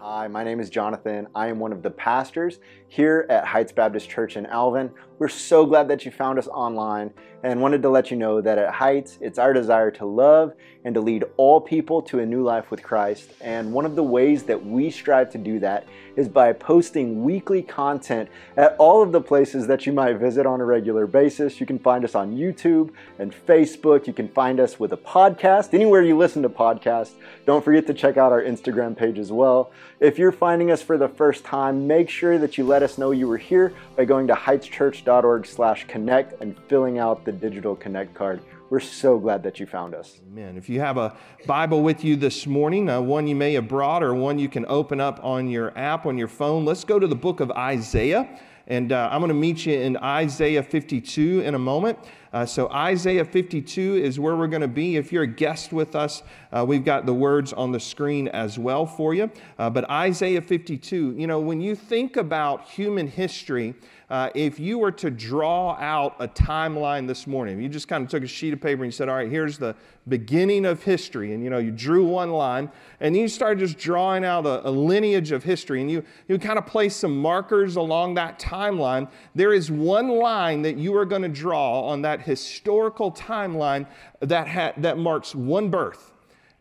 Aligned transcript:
Hi, 0.00 0.28
my 0.28 0.44
name 0.44 0.60
is 0.60 0.70
Jonathan. 0.70 1.26
I 1.34 1.48
am 1.48 1.58
one 1.58 1.72
of 1.72 1.82
the 1.82 1.90
pastors 1.90 2.60
here 2.86 3.26
at 3.28 3.44
Heights 3.44 3.72
Baptist 3.72 4.08
Church 4.08 4.36
in 4.36 4.46
Alvin. 4.46 4.92
We're 5.18 5.28
so 5.28 5.66
glad 5.66 5.88
that 5.88 6.04
you 6.04 6.12
found 6.12 6.38
us 6.38 6.46
online 6.46 7.12
and 7.42 7.60
wanted 7.60 7.82
to 7.82 7.88
let 7.88 8.10
you 8.10 8.16
know 8.16 8.40
that 8.40 8.58
at 8.58 8.72
Heights, 8.72 9.18
it's 9.20 9.38
our 9.38 9.52
desire 9.52 9.90
to 9.92 10.06
love 10.06 10.54
and 10.84 10.94
to 10.94 11.00
lead 11.00 11.24
all 11.36 11.60
people 11.60 12.00
to 12.02 12.20
a 12.20 12.26
new 12.26 12.44
life 12.44 12.70
with 12.70 12.82
Christ. 12.82 13.32
And 13.40 13.72
one 13.72 13.84
of 13.84 13.96
the 13.96 14.02
ways 14.02 14.44
that 14.44 14.64
we 14.64 14.90
strive 14.90 15.30
to 15.32 15.38
do 15.38 15.58
that 15.58 15.86
is 16.16 16.28
by 16.28 16.52
posting 16.52 17.24
weekly 17.24 17.62
content 17.62 18.28
at 18.56 18.76
all 18.78 19.02
of 19.02 19.12
the 19.12 19.20
places 19.20 19.66
that 19.66 19.86
you 19.86 19.92
might 19.92 20.14
visit 20.14 20.46
on 20.46 20.60
a 20.60 20.64
regular 20.64 21.06
basis. 21.06 21.60
You 21.60 21.66
can 21.66 21.78
find 21.78 22.04
us 22.04 22.14
on 22.14 22.36
YouTube 22.36 22.92
and 23.18 23.34
Facebook. 23.46 24.06
You 24.06 24.12
can 24.12 24.28
find 24.28 24.60
us 24.60 24.78
with 24.78 24.92
a 24.92 24.96
podcast, 24.96 25.74
anywhere 25.74 26.02
you 26.02 26.16
listen 26.16 26.42
to 26.42 26.48
podcasts. 26.48 27.12
Don't 27.46 27.64
forget 27.64 27.86
to 27.88 27.94
check 27.94 28.16
out 28.16 28.32
our 28.32 28.42
Instagram 28.42 28.96
page 28.96 29.18
as 29.18 29.30
well. 29.30 29.72
If 30.00 30.16
you're 30.16 30.30
finding 30.30 30.70
us 30.70 30.80
for 30.80 30.96
the 30.96 31.08
first 31.08 31.42
time, 31.42 31.88
make 31.88 32.08
sure 32.08 32.38
that 32.38 32.56
you 32.56 32.62
let 32.62 32.84
us 32.84 32.98
know 32.98 33.10
you 33.10 33.26
were 33.26 33.36
here 33.36 33.74
by 33.96 34.04
going 34.04 34.28
to 34.28 34.34
heightschurch.org 34.34 35.44
slash 35.44 35.88
connect 35.88 36.40
and 36.40 36.56
filling 36.68 36.98
out 36.98 37.24
the 37.24 37.32
digital 37.32 37.74
connect 37.74 38.14
card. 38.14 38.40
We're 38.70 38.78
so 38.78 39.18
glad 39.18 39.42
that 39.42 39.58
you 39.58 39.66
found 39.66 39.96
us. 39.96 40.20
Amen. 40.30 40.56
If 40.56 40.68
you 40.68 40.78
have 40.78 40.98
a 40.98 41.16
Bible 41.46 41.82
with 41.82 42.04
you 42.04 42.14
this 42.14 42.46
morning, 42.46 42.88
uh, 42.88 43.00
one 43.00 43.26
you 43.26 43.34
may 43.34 43.54
have 43.54 43.66
brought 43.66 44.04
or 44.04 44.14
one 44.14 44.38
you 44.38 44.48
can 44.48 44.64
open 44.68 45.00
up 45.00 45.18
on 45.24 45.48
your 45.48 45.76
app 45.76 46.06
on 46.06 46.16
your 46.16 46.28
phone, 46.28 46.64
let's 46.64 46.84
go 46.84 47.00
to 47.00 47.08
the 47.08 47.16
book 47.16 47.40
of 47.40 47.50
Isaiah. 47.50 48.38
And 48.68 48.92
uh, 48.92 49.08
I'm 49.10 49.20
going 49.20 49.30
to 49.30 49.34
meet 49.34 49.66
you 49.66 49.80
in 49.80 49.96
Isaiah 49.96 50.62
52 50.62 51.40
in 51.40 51.56
a 51.56 51.58
moment. 51.58 51.98
Uh, 52.32 52.44
so, 52.44 52.68
Isaiah 52.70 53.24
52 53.24 53.96
is 53.96 54.20
where 54.20 54.36
we're 54.36 54.48
going 54.48 54.62
to 54.62 54.68
be. 54.68 54.96
If 54.96 55.12
you're 55.12 55.22
a 55.22 55.26
guest 55.26 55.72
with 55.72 55.96
us, 55.96 56.22
uh, 56.52 56.64
we've 56.66 56.84
got 56.84 57.06
the 57.06 57.14
words 57.14 57.52
on 57.52 57.72
the 57.72 57.80
screen 57.80 58.28
as 58.28 58.58
well 58.58 58.84
for 58.86 59.14
you. 59.14 59.30
Uh, 59.58 59.70
but 59.70 59.88
Isaiah 59.90 60.42
52, 60.42 61.14
you 61.16 61.26
know, 61.26 61.40
when 61.40 61.60
you 61.60 61.74
think 61.74 62.16
about 62.16 62.68
human 62.68 63.08
history, 63.08 63.74
uh, 64.10 64.30
if 64.34 64.58
you 64.58 64.78
were 64.78 64.90
to 64.90 65.10
draw 65.10 65.72
out 65.74 66.16
a 66.18 66.26
timeline 66.26 67.06
this 67.06 67.26
morning, 67.26 67.60
you 67.60 67.68
just 67.68 67.88
kind 67.88 68.02
of 68.02 68.08
took 68.08 68.22
a 68.22 68.26
sheet 68.26 68.54
of 68.54 68.60
paper 68.60 68.82
and 68.82 68.86
you 68.86 68.96
said, 68.96 69.06
all 69.06 69.16
right, 69.16 69.30
here's 69.30 69.58
the 69.58 69.76
beginning 70.08 70.64
of 70.64 70.82
history. 70.82 71.34
And, 71.34 71.44
you 71.44 71.50
know, 71.50 71.58
you 71.58 71.70
drew 71.70 72.06
one 72.06 72.30
line 72.30 72.70
and 73.00 73.14
you 73.14 73.28
started 73.28 73.58
just 73.58 73.76
drawing 73.76 74.24
out 74.24 74.46
a, 74.46 74.66
a 74.66 74.70
lineage 74.70 75.30
of 75.30 75.44
history 75.44 75.82
and 75.82 75.90
you, 75.90 76.02
you 76.26 76.38
kind 76.38 76.58
of 76.58 76.64
place 76.64 76.96
some 76.96 77.18
markers 77.18 77.76
along 77.76 78.14
that 78.14 78.38
timeline. 78.38 79.10
There 79.34 79.52
is 79.52 79.70
one 79.70 80.08
line 80.08 80.62
that 80.62 80.78
you 80.78 80.96
are 80.96 81.04
going 81.04 81.22
to 81.22 81.28
draw 81.28 81.82
on 81.82 82.00
that 82.02 82.17
historical 82.22 83.12
timeline 83.12 83.86
that, 84.20 84.48
ha- 84.48 84.72
that 84.78 84.98
marks 84.98 85.34
one 85.34 85.70
birth. 85.70 86.12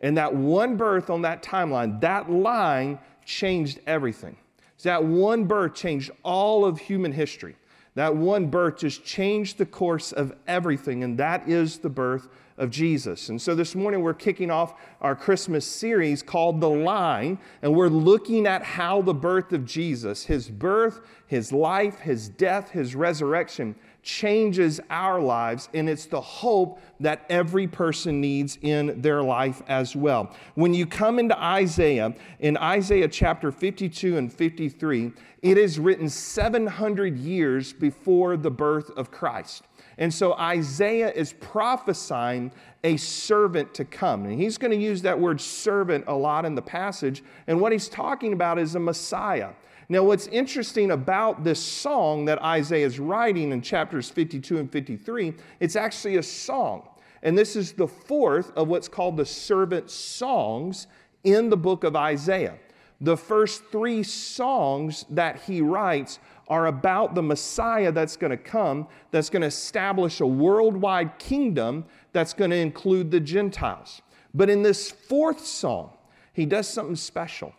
And 0.02 0.18
that 0.18 0.34
one 0.34 0.78
birth 0.78 1.10
on 1.10 1.24
that 1.24 1.42
timeline, 1.42 2.00
that 2.02 2.32
line 2.32 3.00
changed 3.26 3.80
everything. 3.88 4.38
So 4.78 4.90
that 4.90 5.04
one 5.04 5.46
birth 5.46 5.74
changed 5.74 6.12
all 6.24 6.64
of 6.64 6.78
human 6.80 7.12
history. 7.12 7.56
That 7.96 8.16
one 8.16 8.46
birth 8.46 8.78
just 8.78 9.04
changed 9.04 9.58
the 9.58 9.66
course 9.66 10.12
of 10.12 10.36
everything, 10.48 11.04
and 11.04 11.18
that 11.18 11.50
is 11.50 11.80
the 11.80 11.90
birth 11.90 12.28
of 12.58 12.70
Jesus. 12.70 13.30
And 13.30 13.42
so 13.42 13.56
this 13.56 13.74
morning 13.74 14.02
we're 14.02 14.14
kicking 14.14 14.52
off 14.52 14.76
our 15.02 15.16
Christmas 15.16 15.66
series 15.66 16.22
called 16.22 16.62
The 16.62 16.70
Line, 16.70 17.40
and 17.64 17.76
we're 17.76 17.88
looking 17.88 18.46
at 18.46 18.62
how 18.62 19.02
the 19.02 19.16
birth 19.16 19.52
of 19.52 19.66
Jesus, 19.66 20.26
his 20.26 20.48
birth, 20.48 21.02
his 21.26 21.52
life, 21.52 22.00
his 22.00 22.30
death, 22.30 22.70
his 22.70 22.96
resurrection, 22.96 23.76
changes 24.08 24.80
our 24.90 25.20
lives, 25.20 25.68
and 25.74 25.90
it's 25.90 26.06
the 26.06 26.22
hope 26.22 26.80
that 27.02 27.26
every 27.30 27.68
person 27.68 28.22
needs 28.22 28.58
in 28.62 29.02
their 29.02 29.22
life 29.22 29.62
as 29.68 29.98
well. 29.98 30.34
When 30.56 30.74
you 30.74 30.86
come 30.86 31.20
into 31.20 31.38
Isaiah, 31.38 32.16
in 32.40 32.56
Isaiah 32.56 33.10
chapter 33.10 33.52
52 33.52 34.16
and 34.16 34.32
53, 34.32 35.12
it 35.42 35.58
is 35.58 35.78
written 35.78 36.08
700 36.08 37.18
years 37.18 37.74
before 37.74 38.38
the 38.38 38.50
birth 38.50 38.90
of 38.92 39.12
Christ. 39.12 39.66
And 39.98 40.14
so 40.14 40.34
Isaiah 40.36 41.12
is 41.12 41.34
prophesying 41.34 42.54
a 42.86 42.96
servant 42.96 43.74
to 43.74 43.84
come. 43.84 44.24
And 44.24 44.40
he's 44.40 44.58
going 44.58 44.72
to 44.72 44.78
use 44.78 45.02
that 45.02 45.20
word 45.20 45.42
servant 45.42 46.06
a 46.08 46.16
lot 46.16 46.46
in 46.46 46.56
the 46.56 46.62
passage. 46.62 47.24
And 47.48 47.60
what 47.60 47.74
he's 47.74 47.90
talking 47.90 48.32
about 48.32 48.58
is 48.58 48.76
a 48.76 48.80
Messiah. 48.80 49.50
Now, 49.90 50.04
what's 50.04 50.28
interesting 50.28 50.92
about 50.92 51.46
this 51.46 51.64
song 51.64 52.26
that 52.26 52.42
Isaiah 52.44 52.86
is 52.86 53.00
writing 53.00 53.54
in 53.54 53.62
chapters 53.62 54.10
52 54.10 54.58
and 54.58 54.72
53, 54.72 55.34
it's 55.62 55.78
actually 55.78 56.18
a 56.18 56.24
song. 56.24 56.90
And 57.24 57.38
this 57.38 57.56
is 57.56 57.72
the 57.72 57.88
fourth 57.88 58.52
of 58.58 58.68
what's 58.68 58.90
called 58.90 59.16
the 59.16 59.26
servant 59.26 59.90
songs 59.90 60.88
in 61.24 61.50
the 61.50 61.58
book 61.58 61.86
of 61.86 61.96
Isaiah. 61.96 62.58
The 63.00 63.16
first 63.16 63.64
three 63.72 64.04
songs 64.04 65.06
that 65.10 65.42
he 65.44 65.62
writes 65.62 66.20
are 66.50 66.68
about 66.68 67.16
the 67.16 67.22
Messiah 67.22 67.92
that's 67.92 68.18
going 68.18 68.32
to 68.32 68.38
come, 68.38 68.88
that's 69.12 69.30
going 69.30 69.42
to 69.42 69.48
establish 69.48 70.20
a 70.20 70.28
worldwide 70.28 71.18
kingdom 71.18 71.86
that's 72.12 72.34
going 72.34 72.52
to 72.52 72.58
include 72.58 73.12
the 73.12 73.20
Gentiles. 73.20 74.02
But 74.34 74.50
in 74.50 74.64
this 74.64 74.92
fourth 74.92 75.46
song, 75.46 75.92
he 76.34 76.46
does 76.46 76.68
something 76.68 76.96
special 76.96 77.54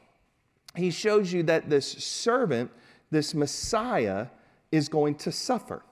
he 0.78 0.90
shows 0.90 1.32
you 1.32 1.42
that 1.44 1.70
this 1.70 1.86
servant, 1.86 2.70
this 3.10 3.34
Messiah, 3.34 4.28
is 4.70 4.88
going 4.88 5.14
to 5.16 5.32
suffer. 5.32 5.82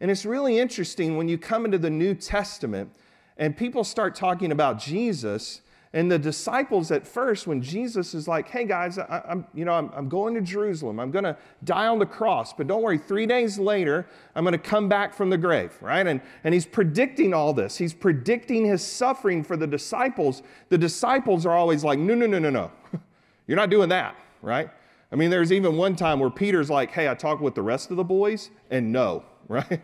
And 0.00 0.10
it's 0.10 0.26
really 0.26 0.58
interesting 0.58 1.16
when 1.16 1.28
you 1.28 1.38
come 1.38 1.64
into 1.64 1.78
the 1.78 1.90
New 1.90 2.14
Testament 2.14 2.90
and 3.36 3.56
people 3.56 3.84
start 3.84 4.14
talking 4.14 4.52
about 4.52 4.78
Jesus. 4.78 5.60
And 5.92 6.10
the 6.10 6.18
disciples 6.18 6.90
at 6.90 7.06
first, 7.06 7.46
when 7.46 7.62
Jesus 7.62 8.14
is 8.14 8.26
like, 8.26 8.48
hey 8.48 8.64
guys, 8.64 8.98
I, 8.98 9.22
am 9.28 9.46
you 9.54 9.64
know, 9.64 9.72
I'm, 9.72 9.90
I'm 9.94 10.08
going 10.08 10.34
to 10.34 10.40
Jerusalem. 10.40 10.98
I'm 10.98 11.12
going 11.12 11.24
to 11.24 11.36
die 11.62 11.86
on 11.86 12.00
the 12.00 12.06
cross, 12.06 12.52
but 12.52 12.66
don't 12.66 12.82
worry, 12.82 12.98
three 12.98 13.26
days 13.26 13.58
later, 13.58 14.04
I'm 14.34 14.42
going 14.42 14.52
to 14.52 14.58
come 14.58 14.88
back 14.88 15.14
from 15.14 15.30
the 15.30 15.38
grave, 15.38 15.72
right? 15.80 16.04
And, 16.04 16.20
and 16.42 16.52
he's 16.52 16.66
predicting 16.66 17.32
all 17.32 17.52
this. 17.52 17.76
He's 17.76 17.94
predicting 17.94 18.64
his 18.64 18.84
suffering 18.84 19.44
for 19.44 19.56
the 19.56 19.68
disciples. 19.68 20.42
The 20.68 20.78
disciples 20.78 21.46
are 21.46 21.56
always 21.56 21.84
like, 21.84 22.00
no, 22.00 22.14
no, 22.14 22.26
no, 22.26 22.40
no, 22.40 22.50
no. 22.50 22.72
You're 23.46 23.56
not 23.56 23.70
doing 23.70 23.88
that, 23.90 24.16
right? 24.42 24.70
I 25.12 25.16
mean, 25.16 25.30
there's 25.30 25.52
even 25.52 25.76
one 25.76 25.96
time 25.96 26.18
where 26.18 26.30
Peter's 26.30 26.70
like, 26.70 26.90
hey, 26.90 27.08
I 27.08 27.14
talked 27.14 27.40
with 27.40 27.54
the 27.54 27.62
rest 27.62 27.90
of 27.90 27.96
the 27.96 28.04
boys, 28.04 28.50
and 28.70 28.92
no, 28.92 29.24
right? 29.48 29.80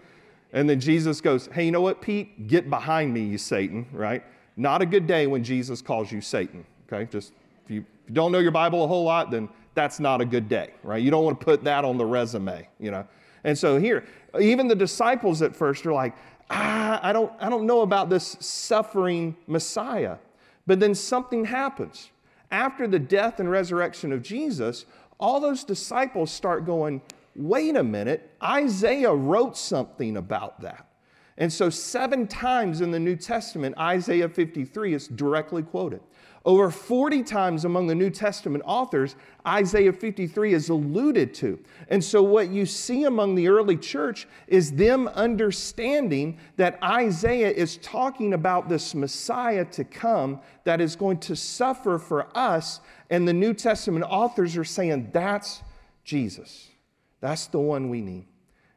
And 0.52 0.68
then 0.68 0.80
Jesus 0.80 1.20
goes, 1.20 1.48
hey, 1.52 1.64
you 1.64 1.70
know 1.70 1.80
what, 1.80 2.00
Pete? 2.00 2.48
Get 2.48 2.68
behind 2.68 3.14
me, 3.14 3.22
you 3.22 3.38
Satan, 3.38 3.86
right? 3.92 4.24
Not 4.56 4.82
a 4.82 4.86
good 4.86 5.06
day 5.06 5.26
when 5.26 5.44
Jesus 5.44 5.80
calls 5.80 6.10
you 6.10 6.20
Satan, 6.20 6.64
okay? 6.86 7.08
Just 7.10 7.32
if 7.64 7.70
you, 7.70 7.80
if 7.80 8.08
you 8.08 8.14
don't 8.14 8.32
know 8.32 8.40
your 8.40 8.50
Bible 8.50 8.84
a 8.84 8.88
whole 8.88 9.04
lot, 9.04 9.30
then 9.30 9.48
that's 9.74 10.00
not 10.00 10.20
a 10.20 10.24
good 10.24 10.48
day, 10.48 10.70
right? 10.82 11.02
You 11.02 11.10
don't 11.10 11.24
want 11.24 11.38
to 11.38 11.44
put 11.44 11.62
that 11.64 11.84
on 11.84 11.96
the 11.96 12.04
resume, 12.04 12.68
you 12.80 12.90
know? 12.90 13.06
And 13.44 13.56
so 13.56 13.78
here, 13.78 14.04
even 14.38 14.66
the 14.68 14.74
disciples 14.74 15.42
at 15.42 15.54
first 15.54 15.86
are 15.86 15.92
like, 15.92 16.14
ah, 16.50 16.98
I 17.02 17.12
don't, 17.12 17.32
I 17.40 17.48
don't 17.48 17.66
know 17.66 17.82
about 17.82 18.10
this 18.10 18.36
suffering 18.40 19.36
Messiah. 19.46 20.16
But 20.66 20.80
then 20.80 20.94
something 20.94 21.44
happens 21.44 22.10
after 22.50 22.86
the 22.86 22.98
death 22.98 23.40
and 23.40 23.50
resurrection 23.50 24.12
of 24.12 24.22
Jesus, 24.22 24.86
all 25.18 25.40
those 25.40 25.64
disciples 25.64 26.30
start 26.30 26.64
going, 26.66 27.02
wait 27.36 27.76
a 27.76 27.84
minute, 27.84 28.34
Isaiah 28.42 29.14
wrote 29.14 29.56
something 29.56 30.16
about 30.16 30.60
that. 30.62 30.89
And 31.40 31.50
so, 31.50 31.70
seven 31.70 32.26
times 32.26 32.82
in 32.82 32.90
the 32.90 33.00
New 33.00 33.16
Testament, 33.16 33.74
Isaiah 33.78 34.28
53 34.28 34.92
is 34.92 35.08
directly 35.08 35.62
quoted. 35.62 36.02
Over 36.44 36.70
40 36.70 37.22
times 37.22 37.64
among 37.64 37.86
the 37.86 37.94
New 37.94 38.10
Testament 38.10 38.62
authors, 38.66 39.16
Isaiah 39.46 39.92
53 39.92 40.52
is 40.52 40.68
alluded 40.68 41.32
to. 41.34 41.58
And 41.88 42.04
so, 42.04 42.22
what 42.22 42.50
you 42.50 42.66
see 42.66 43.04
among 43.04 43.36
the 43.36 43.48
early 43.48 43.78
church 43.78 44.28
is 44.48 44.72
them 44.72 45.08
understanding 45.08 46.38
that 46.56 46.78
Isaiah 46.82 47.50
is 47.50 47.78
talking 47.78 48.34
about 48.34 48.68
this 48.68 48.94
Messiah 48.94 49.64
to 49.64 49.82
come 49.82 50.40
that 50.64 50.82
is 50.82 50.94
going 50.94 51.20
to 51.20 51.34
suffer 51.34 51.98
for 51.98 52.28
us. 52.36 52.80
And 53.08 53.26
the 53.26 53.32
New 53.32 53.54
Testament 53.54 54.04
authors 54.06 54.58
are 54.58 54.64
saying 54.64 55.08
that's 55.14 55.62
Jesus. 56.04 56.68
That's 57.20 57.46
the 57.46 57.60
one 57.60 57.88
we 57.88 58.02
need. 58.02 58.29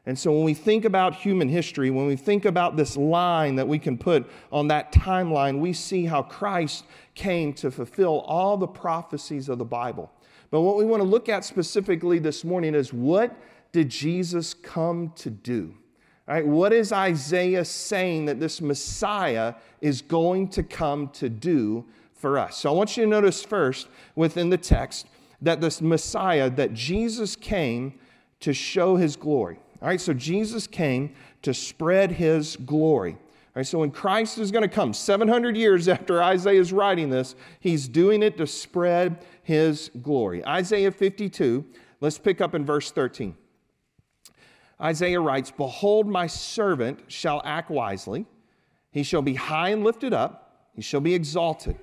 And 0.06 0.18
so 0.18 0.32
when 0.32 0.44
we 0.44 0.52
think 0.52 0.84
about 0.84 1.14
human 1.14 1.48
history, 1.48 1.90
when 1.90 2.06
we 2.06 2.16
think 2.16 2.44
about 2.44 2.76
this 2.76 2.96
line 2.96 3.56
that 3.56 3.66
we 3.66 3.78
can 3.78 3.96
put 3.96 4.30
on 4.52 4.68
that 4.68 4.92
timeline, 4.92 5.60
we 5.60 5.72
see 5.72 6.04
how 6.04 6.22
Christ 6.22 6.84
came 7.14 7.54
to 7.54 7.70
fulfill 7.70 8.20
all 8.20 8.58
the 8.58 8.66
prophecies 8.66 9.48
of 9.48 9.58
the 9.58 9.64
Bible. 9.64 10.12
But 10.50 10.60
what 10.60 10.76
we 10.76 10.84
want 10.84 11.02
to 11.02 11.08
look 11.08 11.28
at 11.28 11.44
specifically 11.44 12.18
this 12.18 12.44
morning 12.44 12.74
is 12.74 12.92
what 12.92 13.34
did 13.72 13.88
Jesus 13.88 14.52
come 14.52 15.10
to 15.16 15.30
do? 15.30 15.74
All 16.28 16.34
right, 16.34 16.46
what 16.46 16.72
is 16.72 16.92
Isaiah 16.92 17.64
saying 17.64 18.26
that 18.26 18.40
this 18.40 18.60
Messiah 18.60 19.54
is 19.80 20.02
going 20.02 20.48
to 20.50 20.62
come 20.62 21.08
to 21.08 21.28
do 21.28 21.86
for 22.12 22.38
us? 22.38 22.58
So 22.58 22.70
I 22.70 22.72
want 22.74 22.96
you 22.96 23.04
to 23.04 23.08
notice 23.08 23.42
first 23.42 23.88
within 24.16 24.50
the 24.50 24.56
text 24.56 25.06
that 25.40 25.60
this 25.60 25.80
Messiah, 25.80 26.48
that 26.50 26.74
Jesus 26.74 27.36
came 27.36 27.94
to 28.40 28.52
show 28.52 28.96
his 28.96 29.16
glory. 29.16 29.58
All 29.82 29.88
right, 29.88 30.00
so 30.00 30.14
Jesus 30.14 30.66
came 30.66 31.14
to 31.42 31.52
spread 31.52 32.12
his 32.12 32.56
glory. 32.56 33.18
Right, 33.54 33.66
so 33.66 33.78
when 33.78 33.92
Christ 33.92 34.38
is 34.38 34.50
going 34.50 34.62
to 34.62 34.68
come, 34.68 34.92
700 34.92 35.56
years 35.56 35.88
after 35.88 36.22
Isaiah 36.22 36.60
is 36.60 36.72
writing 36.72 37.10
this, 37.10 37.36
he's 37.60 37.86
doing 37.86 38.22
it 38.22 38.36
to 38.38 38.46
spread 38.46 39.24
his 39.42 39.90
glory. 40.02 40.44
Isaiah 40.44 40.90
52, 40.90 41.64
let's 42.00 42.18
pick 42.18 42.40
up 42.40 42.54
in 42.54 42.64
verse 42.64 42.90
13. 42.90 43.36
Isaiah 44.80 45.20
writes, 45.20 45.52
Behold, 45.52 46.08
my 46.08 46.26
servant 46.26 47.00
shall 47.06 47.40
act 47.44 47.70
wisely. 47.70 48.26
He 48.90 49.02
shall 49.02 49.22
be 49.22 49.34
high 49.34 49.70
and 49.70 49.84
lifted 49.84 50.12
up, 50.12 50.68
he 50.74 50.82
shall 50.82 51.00
be 51.00 51.14
exalted. 51.14 51.76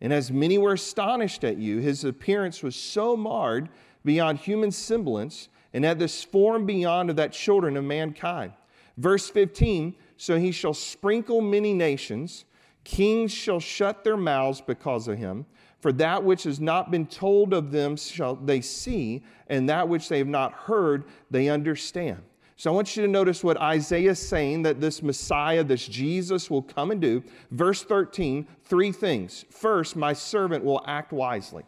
And 0.00 0.12
as 0.12 0.32
many 0.32 0.58
were 0.58 0.72
astonished 0.72 1.44
at 1.44 1.58
you, 1.58 1.78
his 1.78 2.04
appearance 2.04 2.62
was 2.62 2.74
so 2.74 3.16
marred 3.16 3.68
beyond 4.04 4.38
human 4.38 4.70
semblance, 4.72 5.48
and 5.74 5.84
at 5.86 5.98
this 5.98 6.22
form 6.22 6.66
beyond 6.66 7.10
of 7.10 7.16
that 7.16 7.32
children 7.32 7.76
of 7.76 7.84
mankind. 7.84 8.52
Verse 8.96 9.28
15 9.30 9.94
So 10.16 10.38
he 10.38 10.52
shall 10.52 10.74
sprinkle 10.74 11.40
many 11.40 11.72
nations, 11.72 12.44
kings 12.84 13.32
shall 13.32 13.60
shut 13.60 14.04
their 14.04 14.16
mouths 14.16 14.60
because 14.60 15.08
of 15.08 15.18
him. 15.18 15.46
For 15.80 15.92
that 15.94 16.22
which 16.22 16.44
has 16.44 16.60
not 16.60 16.92
been 16.92 17.06
told 17.06 17.52
of 17.52 17.72
them 17.72 17.96
shall 17.96 18.36
they 18.36 18.60
see, 18.60 19.24
and 19.48 19.68
that 19.68 19.88
which 19.88 20.08
they 20.08 20.18
have 20.18 20.28
not 20.28 20.52
heard 20.52 21.04
they 21.28 21.48
understand. 21.48 22.22
So 22.56 22.70
I 22.70 22.74
want 22.74 22.96
you 22.96 23.02
to 23.02 23.08
notice 23.08 23.42
what 23.42 23.56
Isaiah 23.56 24.12
is 24.12 24.20
saying 24.20 24.62
that 24.62 24.80
this 24.80 25.02
Messiah, 25.02 25.64
this 25.64 25.88
Jesus, 25.88 26.48
will 26.48 26.62
come 26.62 26.92
and 26.92 27.00
do. 27.00 27.24
Verse 27.50 27.82
13, 27.82 28.46
three 28.62 28.92
things. 28.92 29.44
First, 29.50 29.96
my 29.96 30.12
servant 30.12 30.64
will 30.64 30.84
act 30.86 31.12
wisely. 31.12 31.64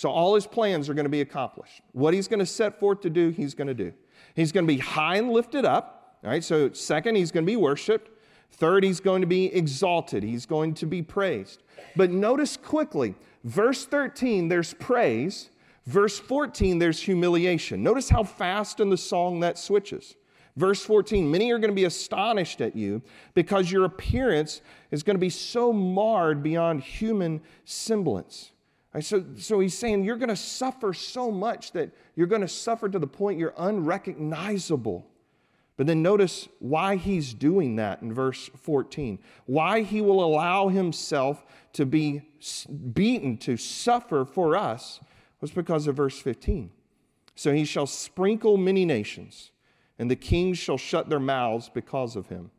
So 0.00 0.08
all 0.08 0.34
his 0.34 0.46
plans 0.46 0.88
are 0.88 0.94
going 0.94 1.04
to 1.04 1.10
be 1.10 1.20
accomplished. 1.20 1.82
What 1.92 2.14
he's 2.14 2.26
going 2.26 2.38
to 2.38 2.46
set 2.46 2.80
forth 2.80 3.02
to 3.02 3.10
do, 3.10 3.28
he's 3.28 3.52
going 3.52 3.68
to 3.68 3.74
do. 3.74 3.92
He's 4.34 4.50
going 4.50 4.66
to 4.66 4.72
be 4.72 4.78
high 4.78 5.16
and 5.16 5.28
lifted 5.28 5.66
up. 5.66 6.16
All 6.24 6.30
right, 6.30 6.42
so 6.42 6.72
second, 6.72 7.16
he's 7.16 7.30
going 7.30 7.44
to 7.44 7.46
be 7.46 7.56
worshiped. 7.56 8.10
Third, 8.50 8.82
he's 8.82 8.98
going 8.98 9.20
to 9.20 9.26
be 9.26 9.54
exalted. 9.54 10.22
He's 10.22 10.46
going 10.46 10.72
to 10.76 10.86
be 10.86 11.02
praised. 11.02 11.64
But 11.96 12.10
notice 12.10 12.56
quickly, 12.56 13.14
verse 13.44 13.84
13, 13.84 14.48
there's 14.48 14.72
praise. 14.72 15.50
Verse 15.84 16.18
14, 16.18 16.78
there's 16.78 17.02
humiliation. 17.02 17.82
Notice 17.82 18.08
how 18.08 18.24
fast 18.24 18.80
in 18.80 18.88
the 18.88 18.96
song 18.96 19.40
that 19.40 19.58
switches. 19.58 20.16
Verse 20.56 20.82
14, 20.82 21.30
many 21.30 21.52
are 21.52 21.58
going 21.58 21.72
to 21.72 21.76
be 21.76 21.84
astonished 21.84 22.62
at 22.62 22.74
you 22.74 23.02
because 23.34 23.70
your 23.70 23.84
appearance 23.84 24.62
is 24.90 25.02
going 25.02 25.16
to 25.16 25.20
be 25.20 25.28
so 25.28 25.74
marred 25.74 26.42
beyond 26.42 26.84
human 26.84 27.42
semblance. 27.66 28.52
Right, 28.92 29.04
so, 29.04 29.24
so 29.36 29.60
he's 29.60 29.76
saying 29.78 30.04
you're 30.04 30.16
going 30.16 30.30
to 30.30 30.36
suffer 30.36 30.92
so 30.92 31.30
much 31.30 31.72
that 31.72 31.90
you're 32.16 32.26
going 32.26 32.40
to 32.40 32.48
suffer 32.48 32.88
to 32.88 32.98
the 32.98 33.06
point 33.06 33.38
you're 33.38 33.54
unrecognizable. 33.56 35.06
But 35.76 35.86
then 35.86 36.02
notice 36.02 36.48
why 36.58 36.96
he's 36.96 37.32
doing 37.32 37.76
that 37.76 38.02
in 38.02 38.12
verse 38.12 38.50
14. 38.54 39.18
Why 39.46 39.82
he 39.82 40.02
will 40.02 40.22
allow 40.22 40.68
himself 40.68 41.44
to 41.72 41.86
be 41.86 42.22
beaten, 42.92 43.38
to 43.38 43.56
suffer 43.56 44.24
for 44.24 44.56
us 44.56 45.00
was 45.40 45.52
because 45.52 45.86
of 45.86 45.96
verse 45.96 46.18
15. 46.18 46.70
So 47.34 47.54
he 47.54 47.64
shall 47.64 47.86
sprinkle 47.86 48.58
many 48.58 48.84
nations, 48.84 49.52
and 49.98 50.10
the 50.10 50.16
kings 50.16 50.58
shall 50.58 50.76
shut 50.76 51.08
their 51.08 51.20
mouths 51.20 51.70
because 51.72 52.16
of 52.16 52.26
him. 52.26 52.50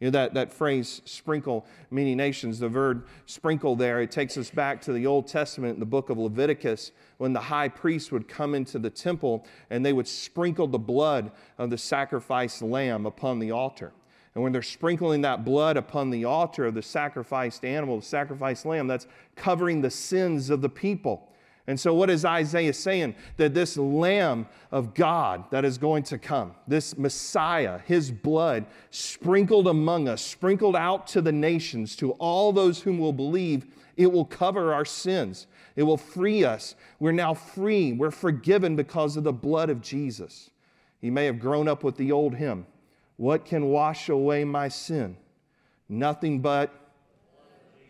You 0.00 0.08
know, 0.08 0.10
that, 0.10 0.34
that 0.34 0.52
phrase, 0.52 1.02
sprinkle 1.04 1.64
many 1.90 2.14
nations, 2.14 2.58
the 2.58 2.68
word 2.68 3.04
sprinkle 3.26 3.76
there, 3.76 4.02
it 4.02 4.10
takes 4.10 4.36
us 4.36 4.50
back 4.50 4.80
to 4.82 4.92
the 4.92 5.06
Old 5.06 5.28
Testament 5.28 5.74
in 5.74 5.80
the 5.80 5.86
book 5.86 6.10
of 6.10 6.18
Leviticus 6.18 6.90
when 7.18 7.32
the 7.32 7.40
high 7.40 7.68
priest 7.68 8.10
would 8.10 8.26
come 8.26 8.54
into 8.54 8.78
the 8.78 8.90
temple 8.90 9.46
and 9.70 9.86
they 9.86 9.92
would 9.92 10.08
sprinkle 10.08 10.66
the 10.66 10.78
blood 10.78 11.30
of 11.58 11.70
the 11.70 11.78
sacrificed 11.78 12.60
lamb 12.60 13.06
upon 13.06 13.38
the 13.38 13.52
altar. 13.52 13.92
And 14.34 14.42
when 14.42 14.52
they're 14.52 14.62
sprinkling 14.62 15.20
that 15.20 15.44
blood 15.44 15.76
upon 15.76 16.10
the 16.10 16.24
altar 16.24 16.66
of 16.66 16.74
the 16.74 16.82
sacrificed 16.82 17.64
animal, 17.64 18.00
the 18.00 18.06
sacrificed 18.06 18.66
lamb, 18.66 18.88
that's 18.88 19.06
covering 19.36 19.80
the 19.80 19.90
sins 19.90 20.50
of 20.50 20.60
the 20.60 20.68
people. 20.68 21.30
And 21.66 21.80
so, 21.80 21.94
what 21.94 22.10
is 22.10 22.24
Isaiah 22.26 22.74
saying? 22.74 23.14
That 23.38 23.54
this 23.54 23.78
Lamb 23.78 24.46
of 24.70 24.94
God 24.94 25.44
that 25.50 25.64
is 25.64 25.78
going 25.78 26.02
to 26.04 26.18
come, 26.18 26.54
this 26.68 26.98
Messiah, 26.98 27.78
his 27.86 28.10
blood 28.10 28.66
sprinkled 28.90 29.66
among 29.66 30.06
us, 30.06 30.20
sprinkled 30.20 30.76
out 30.76 31.06
to 31.08 31.22
the 31.22 31.32
nations, 31.32 31.96
to 31.96 32.12
all 32.12 32.52
those 32.52 32.82
whom 32.82 32.98
will 32.98 33.14
believe, 33.14 33.66
it 33.96 34.12
will 34.12 34.26
cover 34.26 34.74
our 34.74 34.84
sins. 34.84 35.46
It 35.76 35.84
will 35.84 35.96
free 35.96 36.44
us. 36.44 36.74
We're 37.00 37.12
now 37.12 37.32
free. 37.32 37.92
We're 37.92 38.10
forgiven 38.10 38.76
because 38.76 39.16
of 39.16 39.24
the 39.24 39.32
blood 39.32 39.70
of 39.70 39.80
Jesus. 39.80 40.50
You 41.00 41.12
may 41.12 41.24
have 41.26 41.38
grown 41.38 41.68
up 41.68 41.82
with 41.82 41.96
the 41.96 42.12
old 42.12 42.34
hymn 42.34 42.66
What 43.16 43.44
can 43.44 43.66
wash 43.66 44.08
away 44.08 44.44
my 44.44 44.68
sin? 44.68 45.16
Nothing 45.88 46.40
but 46.40 46.83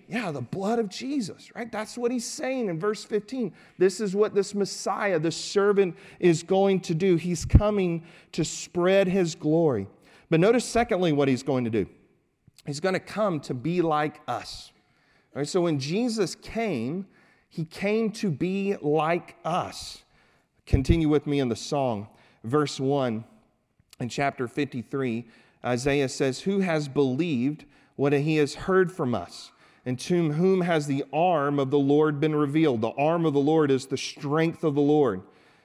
yeah, 0.08 0.30
the 0.30 0.40
blood 0.40 0.78
of 0.78 0.88
Jesus, 0.88 1.54
right? 1.54 1.70
That's 1.70 1.96
what 1.96 2.10
he's 2.10 2.26
saying 2.26 2.68
in 2.68 2.78
verse 2.78 3.04
15. 3.04 3.52
This 3.78 4.00
is 4.00 4.14
what 4.14 4.34
this 4.34 4.54
Messiah, 4.54 5.18
the 5.18 5.30
servant, 5.30 5.96
is 6.20 6.42
going 6.42 6.80
to 6.80 6.94
do. 6.94 7.16
He's 7.16 7.44
coming 7.44 8.04
to 8.32 8.44
spread 8.44 9.08
his 9.08 9.34
glory. 9.34 9.86
But 10.30 10.40
notice, 10.40 10.64
secondly, 10.64 11.12
what 11.12 11.28
he's 11.28 11.42
going 11.42 11.64
to 11.64 11.70
do. 11.70 11.86
He's 12.66 12.80
going 12.80 12.94
to 12.94 13.00
come 13.00 13.40
to 13.40 13.54
be 13.54 13.82
like 13.82 14.20
us. 14.26 14.72
Right? 15.34 15.48
So 15.48 15.60
when 15.60 15.78
Jesus 15.78 16.34
came, 16.34 17.06
he 17.48 17.64
came 17.64 18.10
to 18.12 18.30
be 18.30 18.76
like 18.80 19.36
us. 19.44 20.02
Continue 20.66 21.08
with 21.08 21.26
me 21.26 21.40
in 21.40 21.48
the 21.48 21.56
song, 21.56 22.08
verse 22.42 22.80
1 22.80 23.24
in 24.00 24.08
chapter 24.08 24.48
53. 24.48 25.24
Isaiah 25.64 26.08
says, 26.08 26.40
Who 26.40 26.60
has 26.60 26.88
believed 26.88 27.64
what 27.96 28.12
he 28.12 28.36
has 28.36 28.54
heard 28.54 28.90
from 28.90 29.14
us? 29.14 29.52
And 29.86 29.98
to 30.00 30.32
whom 30.32 30.62
has 30.62 30.86
the 30.86 31.04
arm 31.12 31.58
of 31.58 31.70
the 31.70 31.78
Lord 31.78 32.20
been 32.20 32.34
revealed? 32.34 32.80
The 32.80 32.90
arm 32.90 33.26
of 33.26 33.34
the 33.34 33.40
Lord 33.40 33.70
is 33.70 33.86
the 33.86 33.96
strength 33.96 34.64
of 34.64 34.74
the 34.74 34.80
Lord. 34.80 35.22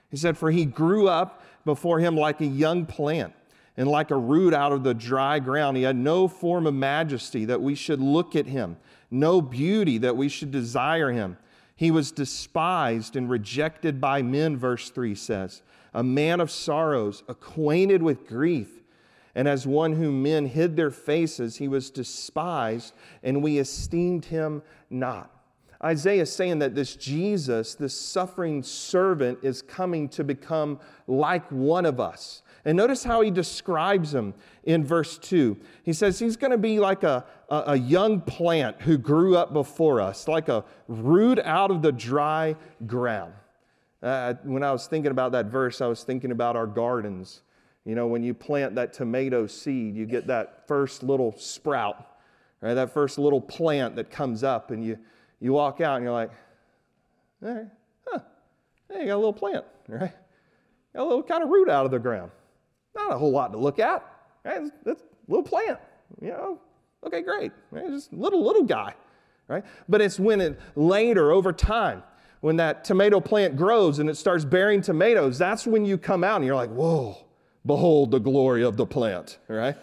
He 0.10 0.18
said, 0.18 0.38
For 0.38 0.52
he 0.52 0.66
grew 0.66 1.08
up 1.08 1.44
before 1.66 2.00
him 2.00 2.16
like 2.16 2.42
a 2.42 2.46
young 2.46 2.86
plant 2.86 3.34
and 3.78 3.88
like 3.88 4.12
a 4.12 4.18
root 4.18 4.54
out 4.54 4.72
of 4.72 4.84
the 4.84 4.94
dry 4.94 5.40
ground. 5.40 5.78
He 5.78 5.84
had 5.84 5.96
no 5.96 6.28
form 6.28 6.68
of 6.68 6.74
majesty 6.74 7.46
that 7.46 7.62
we 7.62 7.76
should 7.76 8.02
look 8.02 8.36
at 8.36 8.46
him, 8.46 8.78
no 9.10 9.42
beauty 9.42 9.98
that 10.00 10.18
we 10.18 10.28
should 10.28 10.52
desire 10.52 11.12
him. 11.12 11.38
He 11.76 11.92
was 11.92 12.12
despised 12.12 13.16
and 13.16 13.30
rejected 13.30 14.02
by 14.02 14.22
men, 14.22 14.58
verse 14.58 14.90
3 14.90 15.16
says, 15.16 15.62
a 15.94 16.04
man 16.04 16.40
of 16.40 16.52
sorrows, 16.52 17.24
acquainted 17.28 18.04
with 18.04 18.28
grief 18.28 18.79
and 19.40 19.48
as 19.48 19.66
one 19.66 19.94
whom 19.94 20.22
men 20.22 20.48
hid 20.48 20.76
their 20.76 20.92
faces, 20.92 21.56
he 21.56 21.70
was 21.70 21.90
despised, 21.90 22.94
and 23.24 23.42
we 23.42 23.58
esteemed 23.58 24.26
him 24.26 24.62
not. 24.90 25.32
Isaiah 25.82 26.24
is 26.24 26.30
saying 26.30 26.60
that 26.60 26.76
this 26.76 26.94
Jesus, 26.98 27.74
this 27.74 27.94
suffering 27.98 28.64
servant, 28.64 29.40
is 29.42 29.62
coming 29.62 30.10
to 30.10 30.26
become 30.26 30.78
like 31.08 31.50
one 31.54 31.86
of 31.86 32.02
us. 32.02 32.44
And 32.66 32.76
notice 32.76 33.06
how 33.06 33.22
he 33.22 33.32
describes 33.32 34.14
him 34.14 34.34
in 34.66 34.84
verse 34.84 35.18
2. 35.18 35.56
He 35.84 35.94
says 35.94 36.20
he's 36.20 36.36
going 36.36 36.52
to 36.52 36.58
be 36.58 36.82
like 36.82 37.04
a, 37.04 37.24
a, 37.48 37.64
a, 37.68 37.76
young 37.78 38.20
plant 38.20 38.82
who 38.82 38.98
grew 38.98 39.38
up 39.38 39.54
before 39.54 40.02
us, 40.02 40.28
like 40.28 40.50
a 40.50 40.66
root 40.90 41.40
out 41.40 41.72
of 41.72 41.82
the 41.82 41.94
dry 41.94 42.58
ground. 42.86 43.32
Uh, 44.04 44.34
when 44.44 44.64
I 44.64 44.74
was 44.74 44.88
thinking 44.88 45.12
about 45.12 45.32
that 45.32 45.46
verse, 45.46 45.80
I 45.80 45.88
was 45.88 46.04
thinking 46.04 46.34
about 46.34 46.58
our 46.58 46.68
gardens. 46.68 47.42
You 47.90 47.96
know, 47.96 48.06
when 48.06 48.22
you 48.22 48.36
plant 48.36 48.76
that 48.76 48.94
tomato 48.94 49.48
seed, 49.48 49.96
you 49.96 50.06
get 50.06 50.28
that 50.28 50.68
first 50.68 51.02
little 51.02 51.34
sprout, 51.40 52.06
right? 52.62 52.76
That 52.76 52.94
first 52.94 53.18
little 53.18 53.42
plant 53.42 53.96
that 53.96 54.12
comes 54.12 54.44
up, 54.44 54.70
and 54.70 54.86
you, 54.86 55.00
you 55.40 55.54
walk 55.54 55.82
out 55.82 55.96
and 55.96 56.04
you're 56.04 56.14
like, 56.14 56.30
hey, 57.42 57.64
huh, 58.08 58.20
hey, 58.92 59.00
you 59.00 59.06
got 59.08 59.16
a 59.16 59.18
little 59.18 59.34
plant, 59.34 59.66
right? 59.88 60.14
Got 60.94 61.02
a 61.02 61.04
little 61.04 61.24
kind 61.24 61.42
of 61.42 61.50
root 61.50 61.68
out 61.68 61.86
of 61.86 61.90
the 61.90 61.98
ground. 61.98 62.30
Not 62.94 63.12
a 63.12 63.18
whole 63.18 63.32
lot 63.32 63.54
to 63.54 63.58
look 63.58 63.80
at, 63.80 64.06
right? 64.46 64.62
It's 64.86 65.02
a 65.02 65.06
little 65.28 65.42
plant, 65.42 65.80
you 66.22 66.30
know? 66.30 66.62
Okay, 67.04 67.24
great. 67.24 67.52
Right? 67.72 67.88
Just 67.88 68.14
little, 68.14 68.46
little 68.46 68.66
guy, 68.66 68.94
right? 69.48 69.66
But 69.88 70.02
it's 70.02 70.20
when 70.20 70.42
it 70.42 70.60
later, 70.76 71.32
over 71.32 71.52
time, 71.52 72.04
when 72.42 72.58
that 72.58 72.84
tomato 72.84 73.20
plant 73.20 73.58
grows 73.58 73.98
and 73.98 74.12
it 74.12 74.16
starts 74.16 74.46
bearing 74.46 74.84
tomatoes, 74.84 75.40
that's 75.40 75.66
when 75.66 75.86
you 75.86 75.98
come 75.98 76.24
out 76.24 76.36
and 76.36 76.46
you're 76.46 76.54
like, 76.54 76.70
whoa, 76.70 77.26
Behold 77.70 78.10
the 78.10 78.20
glory 78.20 78.64
of 78.64 78.78
the 78.78 78.86
plant, 78.88 79.38
right? 79.48 79.76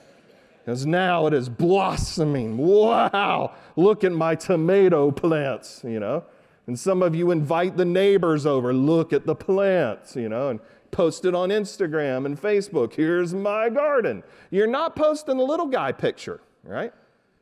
Because 0.59 0.85
now 0.85 1.29
it 1.29 1.33
is 1.33 1.49
blossoming. 1.49 2.57
Wow, 2.57 3.55
look 3.77 4.03
at 4.03 4.11
my 4.11 4.35
tomato 4.35 5.13
plants, 5.13 5.83
you 5.85 6.01
know. 6.01 6.25
And 6.67 6.77
some 6.77 7.01
of 7.01 7.15
you 7.15 7.31
invite 7.31 7.77
the 7.77 7.85
neighbors 7.85 8.45
over, 8.45 8.75
look 8.75 9.13
at 9.13 9.25
the 9.25 9.37
plants, 9.37 10.17
you 10.17 10.29
know, 10.29 10.49
and 10.49 10.59
post 10.91 11.25
it 11.27 11.37
on 11.37 11.51
Instagram 11.51 12.27
and 12.27 12.37
Facebook. 12.37 12.93
Here's 12.93 13.33
my 13.33 13.69
garden. 13.69 14.25
You're 14.51 14.67
not 14.67 14.97
posting 14.97 15.37
the 15.37 15.45
little 15.45 15.69
guy 15.69 15.93
picture, 15.93 16.41
right? 16.65 16.93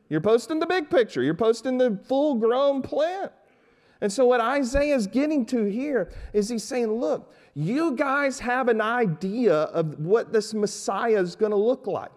You're 0.09 0.21
posting 0.21 0.59
the 0.59 0.67
big 0.67 0.91
picture. 0.91 1.23
You're 1.23 1.33
posting 1.33 1.79
the 1.79 1.99
full 2.07 2.35
grown 2.35 2.83
plant. 2.83 3.31
And 4.01 4.11
so, 4.11 4.25
what 4.25 4.41
Isaiah 4.41 4.95
is 4.95 5.07
getting 5.07 5.45
to 5.47 5.63
here 5.65 6.11
is 6.33 6.49
he's 6.49 6.63
saying, 6.63 6.91
look, 6.91 7.33
you 7.53 7.95
guys 7.95 8.39
have 8.39 8.67
an 8.67 8.81
idea 8.81 9.53
of 9.55 9.99
what 9.99 10.33
this 10.33 10.53
Messiah 10.53 11.21
is 11.21 11.35
going 11.35 11.51
to 11.51 11.57
look 11.57 11.87
like. 11.87 12.11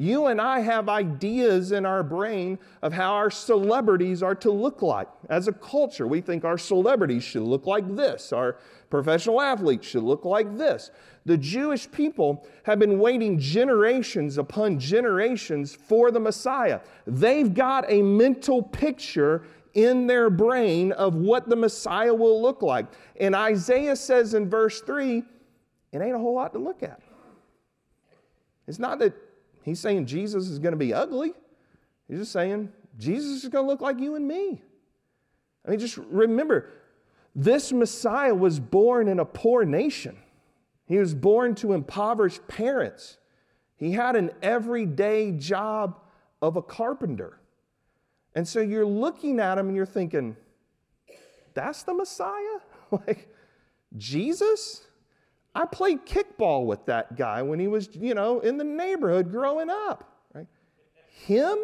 You 0.00 0.26
and 0.26 0.40
I 0.40 0.60
have 0.60 0.88
ideas 0.88 1.72
in 1.72 1.84
our 1.84 2.04
brain 2.04 2.60
of 2.82 2.92
how 2.92 3.14
our 3.14 3.32
celebrities 3.32 4.22
are 4.22 4.36
to 4.36 4.50
look 4.50 4.80
like. 4.80 5.08
As 5.28 5.48
a 5.48 5.52
culture, 5.52 6.06
we 6.06 6.20
think 6.20 6.44
our 6.44 6.56
celebrities 6.56 7.24
should 7.24 7.42
look 7.42 7.66
like 7.66 7.96
this, 7.96 8.32
our 8.32 8.58
professional 8.90 9.40
athletes 9.40 9.88
should 9.88 10.04
look 10.04 10.24
like 10.24 10.56
this. 10.56 10.92
The 11.26 11.36
Jewish 11.36 11.90
people 11.90 12.46
have 12.62 12.78
been 12.78 13.00
waiting 13.00 13.40
generations 13.40 14.38
upon 14.38 14.78
generations 14.78 15.74
for 15.74 16.12
the 16.12 16.20
Messiah. 16.20 16.78
They've 17.04 17.52
got 17.52 17.84
a 17.90 18.00
mental 18.00 18.62
picture 18.62 19.42
in 19.78 20.08
their 20.08 20.28
brain 20.28 20.90
of 20.90 21.14
what 21.14 21.48
the 21.48 21.54
Messiah 21.54 22.12
will 22.12 22.42
look 22.42 22.62
like. 22.62 22.86
And 23.20 23.32
Isaiah 23.36 23.94
says 23.94 24.34
in 24.34 24.50
verse 24.50 24.80
3 24.80 25.22
it 25.92 26.02
ain't 26.02 26.16
a 26.16 26.18
whole 26.18 26.34
lot 26.34 26.52
to 26.54 26.58
look 26.58 26.82
at. 26.82 27.00
It's 28.66 28.80
not 28.80 28.98
that 28.98 29.14
he's 29.62 29.78
saying 29.78 30.06
Jesus 30.06 30.48
is 30.48 30.58
going 30.58 30.72
to 30.72 30.78
be 30.78 30.92
ugly, 30.92 31.32
he's 32.08 32.18
just 32.18 32.32
saying 32.32 32.72
Jesus 32.98 33.44
is 33.44 33.48
going 33.48 33.64
to 33.64 33.70
look 33.70 33.80
like 33.80 34.00
you 34.00 34.16
and 34.16 34.26
me. 34.26 34.60
I 35.64 35.70
mean, 35.70 35.78
just 35.78 35.96
remember, 35.96 36.70
this 37.36 37.72
Messiah 37.72 38.34
was 38.34 38.58
born 38.58 39.06
in 39.06 39.20
a 39.20 39.24
poor 39.24 39.64
nation. 39.64 40.16
He 40.86 40.96
was 40.96 41.14
born 41.14 41.54
to 41.56 41.72
impoverished 41.72 42.48
parents. 42.48 43.18
He 43.76 43.92
had 43.92 44.16
an 44.16 44.32
everyday 44.42 45.30
job 45.32 46.00
of 46.42 46.56
a 46.56 46.62
carpenter. 46.62 47.38
And 48.38 48.46
so 48.46 48.60
you're 48.60 48.86
looking 48.86 49.40
at 49.40 49.58
him 49.58 49.66
and 49.66 49.74
you're 49.74 49.84
thinking, 49.84 50.36
that's 51.54 51.82
the 51.82 51.92
Messiah? 51.92 52.60
like, 52.92 53.34
Jesus? 53.96 54.86
I 55.56 55.64
played 55.64 56.06
kickball 56.06 56.64
with 56.64 56.86
that 56.86 57.16
guy 57.16 57.42
when 57.42 57.58
he 57.58 57.66
was, 57.66 57.88
you 57.96 58.14
know, 58.14 58.38
in 58.38 58.56
the 58.56 58.62
neighborhood 58.62 59.32
growing 59.32 59.68
up, 59.68 60.22
right? 60.32 60.46
Him? 61.26 61.58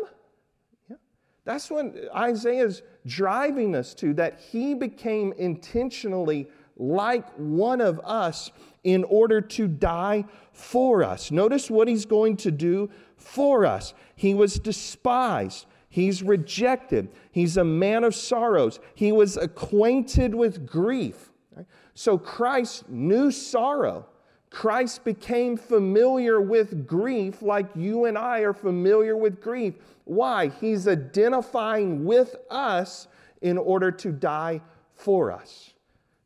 Yeah. 0.90 0.96
That's 1.44 1.70
when 1.70 2.08
Isaiah's 2.12 2.82
driving 3.06 3.76
us 3.76 3.94
to 3.94 4.12
that 4.14 4.40
he 4.40 4.74
became 4.74 5.32
intentionally 5.34 6.48
like 6.76 7.32
one 7.36 7.80
of 7.80 8.00
us 8.00 8.50
in 8.82 9.04
order 9.04 9.40
to 9.40 9.68
die 9.68 10.24
for 10.52 11.04
us. 11.04 11.30
Notice 11.30 11.70
what 11.70 11.86
he's 11.86 12.04
going 12.04 12.36
to 12.38 12.50
do 12.50 12.90
for 13.16 13.64
us. 13.64 13.94
He 14.16 14.34
was 14.34 14.58
despised. 14.58 15.66
He's 15.94 16.24
rejected. 16.24 17.08
He's 17.30 17.56
a 17.56 17.62
man 17.62 18.02
of 18.02 18.16
sorrows. 18.16 18.80
He 18.96 19.12
was 19.12 19.36
acquainted 19.36 20.34
with 20.34 20.66
grief. 20.66 21.30
So 21.94 22.18
Christ 22.18 22.88
knew 22.88 23.30
sorrow. 23.30 24.04
Christ 24.50 25.04
became 25.04 25.56
familiar 25.56 26.40
with 26.40 26.88
grief 26.88 27.42
like 27.42 27.66
you 27.76 28.06
and 28.06 28.18
I 28.18 28.40
are 28.40 28.52
familiar 28.52 29.16
with 29.16 29.40
grief. 29.40 29.74
Why? 30.02 30.48
He's 30.48 30.88
identifying 30.88 32.04
with 32.04 32.34
us 32.50 33.06
in 33.40 33.56
order 33.56 33.92
to 33.92 34.10
die 34.10 34.62
for 34.96 35.30
us. 35.30 35.74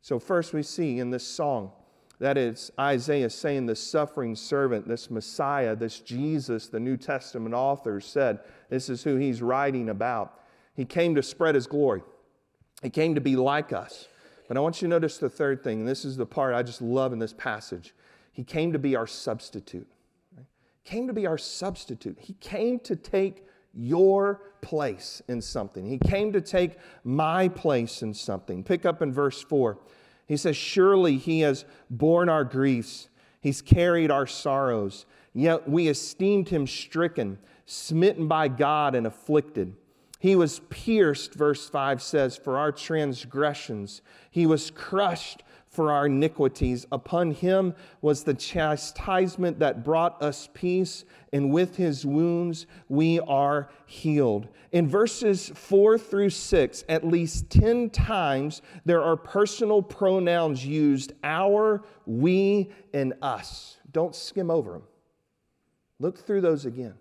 So, 0.00 0.18
first 0.18 0.54
we 0.54 0.62
see 0.62 0.98
in 0.98 1.10
this 1.10 1.26
song 1.26 1.72
that 2.20 2.36
it's 2.36 2.70
Isaiah 2.78 3.30
saying 3.30 3.66
the 3.66 3.76
suffering 3.76 4.34
servant, 4.34 4.88
this 4.88 5.10
Messiah, 5.10 5.76
this 5.76 6.00
Jesus, 6.00 6.66
the 6.66 6.80
New 6.80 6.96
Testament 6.96 7.54
authors 7.54 8.06
said, 8.06 8.40
this 8.68 8.88
is 8.88 9.04
who 9.04 9.16
he's 9.16 9.40
writing 9.40 9.88
about. 9.88 10.40
He 10.74 10.84
came 10.84 11.14
to 11.14 11.22
spread 11.22 11.54
his 11.54 11.66
glory, 11.66 12.02
he 12.82 12.90
came 12.90 13.14
to 13.14 13.20
be 13.20 13.36
like 13.36 13.72
us. 13.72 14.08
But 14.48 14.56
I 14.56 14.60
want 14.60 14.80
you 14.80 14.88
to 14.88 14.90
notice 14.90 15.18
the 15.18 15.28
third 15.28 15.62
thing, 15.62 15.84
this 15.84 16.06
is 16.06 16.16
the 16.16 16.24
part 16.24 16.54
I 16.54 16.62
just 16.62 16.80
love 16.80 17.12
in 17.12 17.18
this 17.18 17.34
passage. 17.34 17.94
He 18.32 18.44
came 18.44 18.72
to 18.72 18.78
be 18.78 18.96
our 18.96 19.06
substitute. 19.06 19.86
Right? 20.34 20.46
Came 20.84 21.06
to 21.06 21.12
be 21.12 21.26
our 21.26 21.36
substitute. 21.36 22.16
He 22.18 22.32
came 22.34 22.78
to 22.80 22.96
take 22.96 23.44
your 23.74 24.40
place 24.62 25.20
in 25.28 25.42
something. 25.42 25.84
He 25.84 25.98
came 25.98 26.32
to 26.32 26.40
take 26.40 26.78
my 27.04 27.48
place 27.48 28.02
in 28.02 28.14
something. 28.14 28.64
Pick 28.64 28.86
up 28.86 29.02
in 29.02 29.12
verse 29.12 29.42
4. 29.42 29.78
He 30.28 30.36
says, 30.36 30.56
Surely 30.56 31.16
he 31.16 31.40
has 31.40 31.64
borne 31.90 32.28
our 32.28 32.44
griefs, 32.44 33.08
he's 33.40 33.62
carried 33.62 34.10
our 34.10 34.26
sorrows, 34.26 35.06
yet 35.32 35.68
we 35.68 35.88
esteemed 35.88 36.50
him 36.50 36.66
stricken, 36.66 37.38
smitten 37.64 38.28
by 38.28 38.48
God, 38.48 38.94
and 38.94 39.06
afflicted. 39.06 39.74
He 40.20 40.36
was 40.36 40.60
pierced, 40.68 41.34
verse 41.34 41.68
5 41.68 42.02
says, 42.02 42.36
for 42.36 42.58
our 42.58 42.72
transgressions. 42.72 44.02
He 44.30 44.46
was 44.46 44.70
crushed 44.70 45.42
for 45.78 45.92
our 45.92 46.06
iniquities. 46.06 46.86
Upon 46.90 47.30
him 47.30 47.72
was 48.00 48.24
the 48.24 48.34
chastisement 48.34 49.60
that 49.60 49.84
brought 49.84 50.20
us 50.20 50.48
peace, 50.52 51.04
and 51.32 51.52
with 51.52 51.76
his 51.76 52.04
wounds 52.04 52.66
we 52.88 53.20
are 53.20 53.70
healed. 53.86 54.48
In 54.72 54.88
verses 54.88 55.52
4 55.54 55.96
through 55.96 56.30
6, 56.30 56.82
at 56.88 57.06
least 57.06 57.48
10 57.50 57.90
times, 57.90 58.60
there 58.86 59.04
are 59.04 59.16
personal 59.16 59.80
pronouns 59.80 60.66
used 60.66 61.12
our, 61.22 61.84
we, 62.06 62.72
and 62.92 63.14
us. 63.22 63.76
Don't 63.92 64.16
skim 64.16 64.50
over 64.50 64.72
them. 64.72 64.82
Look 66.00 66.18
through 66.18 66.40
those 66.40 66.64
again. 66.64 66.94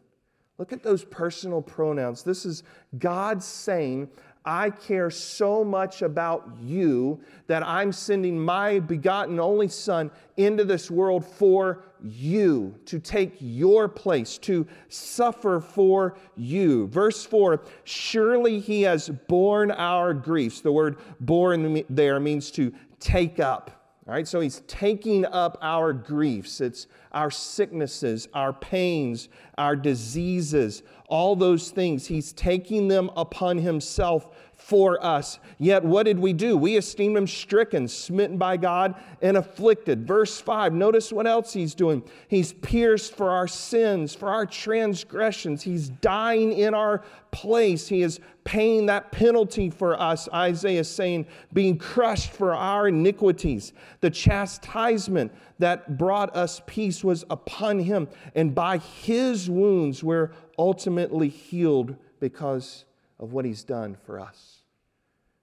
Look 0.59 0.71
at 0.71 0.83
those 0.83 1.03
personal 1.03 1.63
pronouns. 1.63 2.21
This 2.21 2.45
is 2.45 2.61
God 2.99 3.41
saying, 3.41 4.11
I 4.47 4.69
care 4.69 5.11
so 5.11 5.65
much 5.65 6.01
about 6.01 6.49
you 6.61 7.19
that 7.47 7.67
I'm 7.67 7.91
sending 7.91 8.39
my 8.39 8.79
begotten 8.79 9.41
only 9.41 9.67
Son 9.67 10.09
into 10.37 10.63
this 10.63 10.89
world 10.89 11.25
for 11.25 11.83
you, 12.01 12.73
to 12.85 12.97
take 12.97 13.35
your 13.41 13.89
place, 13.89 14.37
to 14.37 14.65
suffer 14.87 15.59
for 15.59 16.15
you. 16.37 16.87
Verse 16.87 17.25
4 17.25 17.61
Surely 17.83 18.61
he 18.61 18.83
has 18.83 19.09
borne 19.27 19.69
our 19.71 20.13
griefs. 20.13 20.61
The 20.61 20.71
word 20.71 20.97
borne 21.19 21.83
there 21.89 22.17
means 22.21 22.49
to 22.51 22.71
take 23.01 23.41
up. 23.41 23.77
All 24.07 24.13
right, 24.13 24.25
so 24.25 24.39
he's 24.39 24.61
taking 24.67 25.25
up 25.25 25.57
our 25.61 25.91
griefs. 25.91 26.61
It's 26.61 26.87
our 27.11 27.29
sicknesses, 27.29 28.29
our 28.33 28.53
pains, 28.53 29.27
our 29.57 29.75
diseases, 29.75 30.83
all 31.09 31.35
those 31.35 31.71
things. 31.71 32.07
He's 32.07 32.31
taking 32.31 32.87
them 32.87 33.11
upon 33.17 33.57
himself 33.57 34.36
for 34.57 35.03
us. 35.05 35.39
Yet 35.59 35.83
what 35.83 36.03
did 36.03 36.19
we 36.19 36.33
do? 36.33 36.57
We 36.57 36.75
esteemed 36.75 37.15
him 37.15 37.27
stricken, 37.27 37.87
smitten 37.87 38.37
by 38.37 38.57
God, 38.57 38.95
and 39.21 39.37
afflicted. 39.37 40.05
Verse 40.05 40.41
5, 40.41 40.73
notice 40.73 41.13
what 41.13 41.27
else 41.27 41.53
he's 41.53 41.75
doing. 41.75 42.03
He's 42.27 42.53
pierced 42.53 43.15
for 43.15 43.29
our 43.29 43.47
sins, 43.47 44.15
for 44.15 44.29
our 44.29 44.45
transgressions. 44.45 45.61
He's 45.61 45.89
dying 45.89 46.51
in 46.53 46.73
our 46.73 47.03
place. 47.31 47.87
He 47.87 48.01
is 48.01 48.19
paying 48.43 48.87
that 48.87 49.11
penalty 49.11 49.69
for 49.69 49.99
us. 49.99 50.27
Isaiah 50.33 50.81
is 50.81 50.89
saying, 50.89 51.27
being 51.53 51.77
crushed 51.77 52.31
for 52.31 52.55
our 52.55 52.87
iniquities. 52.87 53.73
The 54.01 54.09
chastisement 54.09 55.31
that 55.59 55.97
brought 55.97 56.35
us 56.35 56.61
peace 56.65 57.03
was 57.03 57.23
upon 57.29 57.79
him, 57.79 58.07
and 58.35 58.55
by 58.55 58.79
his 58.79 59.49
wounds 59.49 60.03
we're 60.03 60.31
ultimately 60.57 61.29
healed 61.29 61.95
because 62.19 62.85
of 63.19 63.33
what 63.33 63.45
he's 63.45 63.63
done 63.63 63.97
for 64.05 64.19
us. 64.19 64.61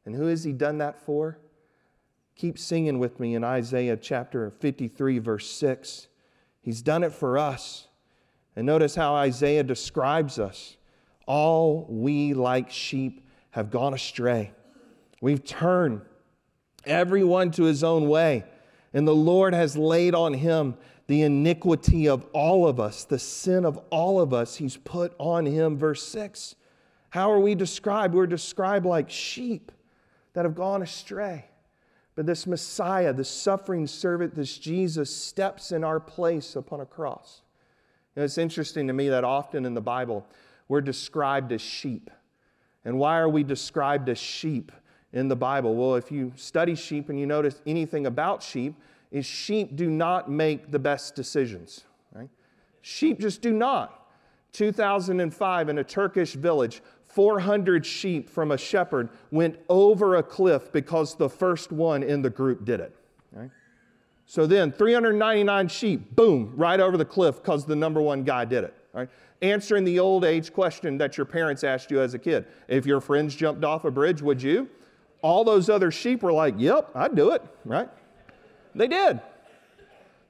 And 0.05 0.15
who 0.15 0.27
has 0.27 0.45
he 0.45 0.53
done 0.53 0.79
that 0.79 1.01
for? 1.01 1.39
Keep 2.37 2.59
singing 2.59 2.99
with 2.99 3.21
me 3.21 3.35
in 3.35 3.45
Isaiah 3.45 3.97
chapter 3.97 4.51
53, 4.51 5.19
verse 5.19 5.51
6. 5.51 6.09
He's 6.61 6.83
done 6.83 7.05
it 7.05 7.13
for 7.13 7.39
us. 7.39 7.89
And 8.57 8.67
notice 8.67 8.95
how 8.95 9.15
Isaiah 9.15 9.63
describes 9.63 10.39
us. 10.39 10.77
All 11.27 11.87
we 11.89 12.35
like 12.35 12.71
sheep 12.71 13.27
have 13.51 13.71
gone 13.71 13.95
astray. 13.95 14.53
We've 15.21 15.45
turned 15.45 16.03
everyone 16.85 17.51
to 17.53 17.65
his 17.65 17.83
own 17.83 18.09
way, 18.09 18.45
and 18.93 19.09
the 19.09 19.15
Lord 19.15 19.55
has 19.55 19.77
laid 19.77 20.15
on 20.15 20.35
him 20.35 20.77
the 21.07 21.23
iniquity 21.23 22.09
of 22.09 22.27
all 22.33 22.67
of 22.67 22.81
us, 22.81 23.05
the 23.05 23.19
sin 23.19 23.65
of 23.65 23.79
all 23.91 24.21
of 24.21 24.33
us. 24.33 24.57
He's 24.57 24.77
put 24.77 25.15
on 25.19 25.47
him. 25.47 25.77
Verse 25.77 26.03
6. 26.03 26.57
How 27.15 27.31
are 27.31 27.39
we 27.39 27.55
described? 27.55 28.13
We're 28.13 28.27
described 28.27 28.85
like 28.85 29.09
sheep 29.09 29.71
that 30.33 30.45
have 30.45 30.57
gone 30.57 30.83
astray. 30.83 31.45
But 32.17 32.27
this 32.27 32.45
Messiah, 32.45 33.13
this 33.13 33.29
suffering 33.29 33.87
servant, 33.87 34.35
this 34.35 34.59
Jesus, 34.59 35.15
steps 35.15 35.71
in 35.71 35.85
our 35.85 36.01
place 36.01 36.57
upon 36.57 36.81
a 36.81 36.85
cross. 36.85 37.43
And 38.17 38.25
it's 38.25 38.37
interesting 38.37 38.89
to 38.89 38.93
me 38.93 39.11
that 39.11 39.23
often 39.23 39.65
in 39.65 39.75
the 39.75 39.81
Bible, 39.81 40.27
we're 40.67 40.81
described 40.81 41.53
as 41.53 41.61
sheep. 41.61 42.11
And 42.85 42.99
why 42.99 43.19
are 43.19 43.29
we 43.29 43.45
described 43.45 44.09
as 44.09 44.19
sheep 44.19 44.73
in 45.13 45.29
the 45.29 45.37
Bible? 45.37 45.77
Well, 45.77 45.95
if 45.95 46.11
you 46.11 46.33
study 46.35 46.75
sheep 46.75 47.11
and 47.11 47.21
you 47.21 47.27
notice 47.27 47.63
anything 47.65 48.07
about 48.07 48.43
sheep, 48.43 48.75
is 49.13 49.25
sheep 49.25 49.77
do 49.77 49.89
not 49.89 50.29
make 50.29 50.73
the 50.73 50.81
best 50.81 51.15
decisions. 51.15 51.85
Right? 52.13 52.29
Sheep 52.83 53.21
just 53.21 53.41
do 53.41 53.53
not. 53.53 54.04
2005 54.55 55.69
in 55.69 55.79
a 55.79 55.85
Turkish 55.85 56.33
village, 56.33 56.81
400 57.09 57.85
sheep 57.85 58.31
from 58.31 58.53
a 58.53 58.59
shepherd 58.59 59.11
went 59.31 59.59
over 59.69 60.17
a 60.17 60.23
cliff 60.23 60.73
because 60.73 61.15
the 61.15 61.29
first 61.29 61.71
one 61.71 62.03
in 62.03 62.23
the 62.23 62.31
group 62.31 62.65
did 62.65 62.81
it. 62.81 62.97
So 64.27 64.47
then 64.47 64.73
399 64.73 65.69
sheep, 65.69 66.17
boom, 66.17 66.53
right 66.57 66.81
over 66.81 66.97
the 66.97 67.05
cliff 67.05 67.37
because 67.37 67.67
the 67.67 67.77
number 67.77 68.01
one 68.01 68.25
guy 68.25 68.45
did 68.45 68.65
it. 68.65 68.75
Right? 68.93 69.09
Answering 69.43 69.85
the 69.85 69.99
old 69.99 70.25
age 70.25 70.53
question 70.53 70.97
that 70.99 71.17
your 71.17 71.27
parents 71.27 71.63
asked 71.63 71.91
you 71.91 72.01
as 72.01 72.15
a 72.15 72.19
kid. 72.19 72.47
If 72.69 72.87
your 72.87 73.01
friends 73.01 73.35
jumped 73.35 73.65
off 73.65 73.85
a 73.85 73.91
bridge, 73.91 74.23
would 74.23 74.41
you? 74.41 74.69
All 75.21 75.45
those 75.45 75.69
other 75.69 75.91
sheep 75.91 76.23
were 76.23 76.33
like, 76.33 76.55
Yep, 76.57 76.91
I'd 76.95 77.15
do 77.15 77.31
it, 77.31 77.43
right? 77.65 77.89
They 78.75 78.89
did. 78.89 79.21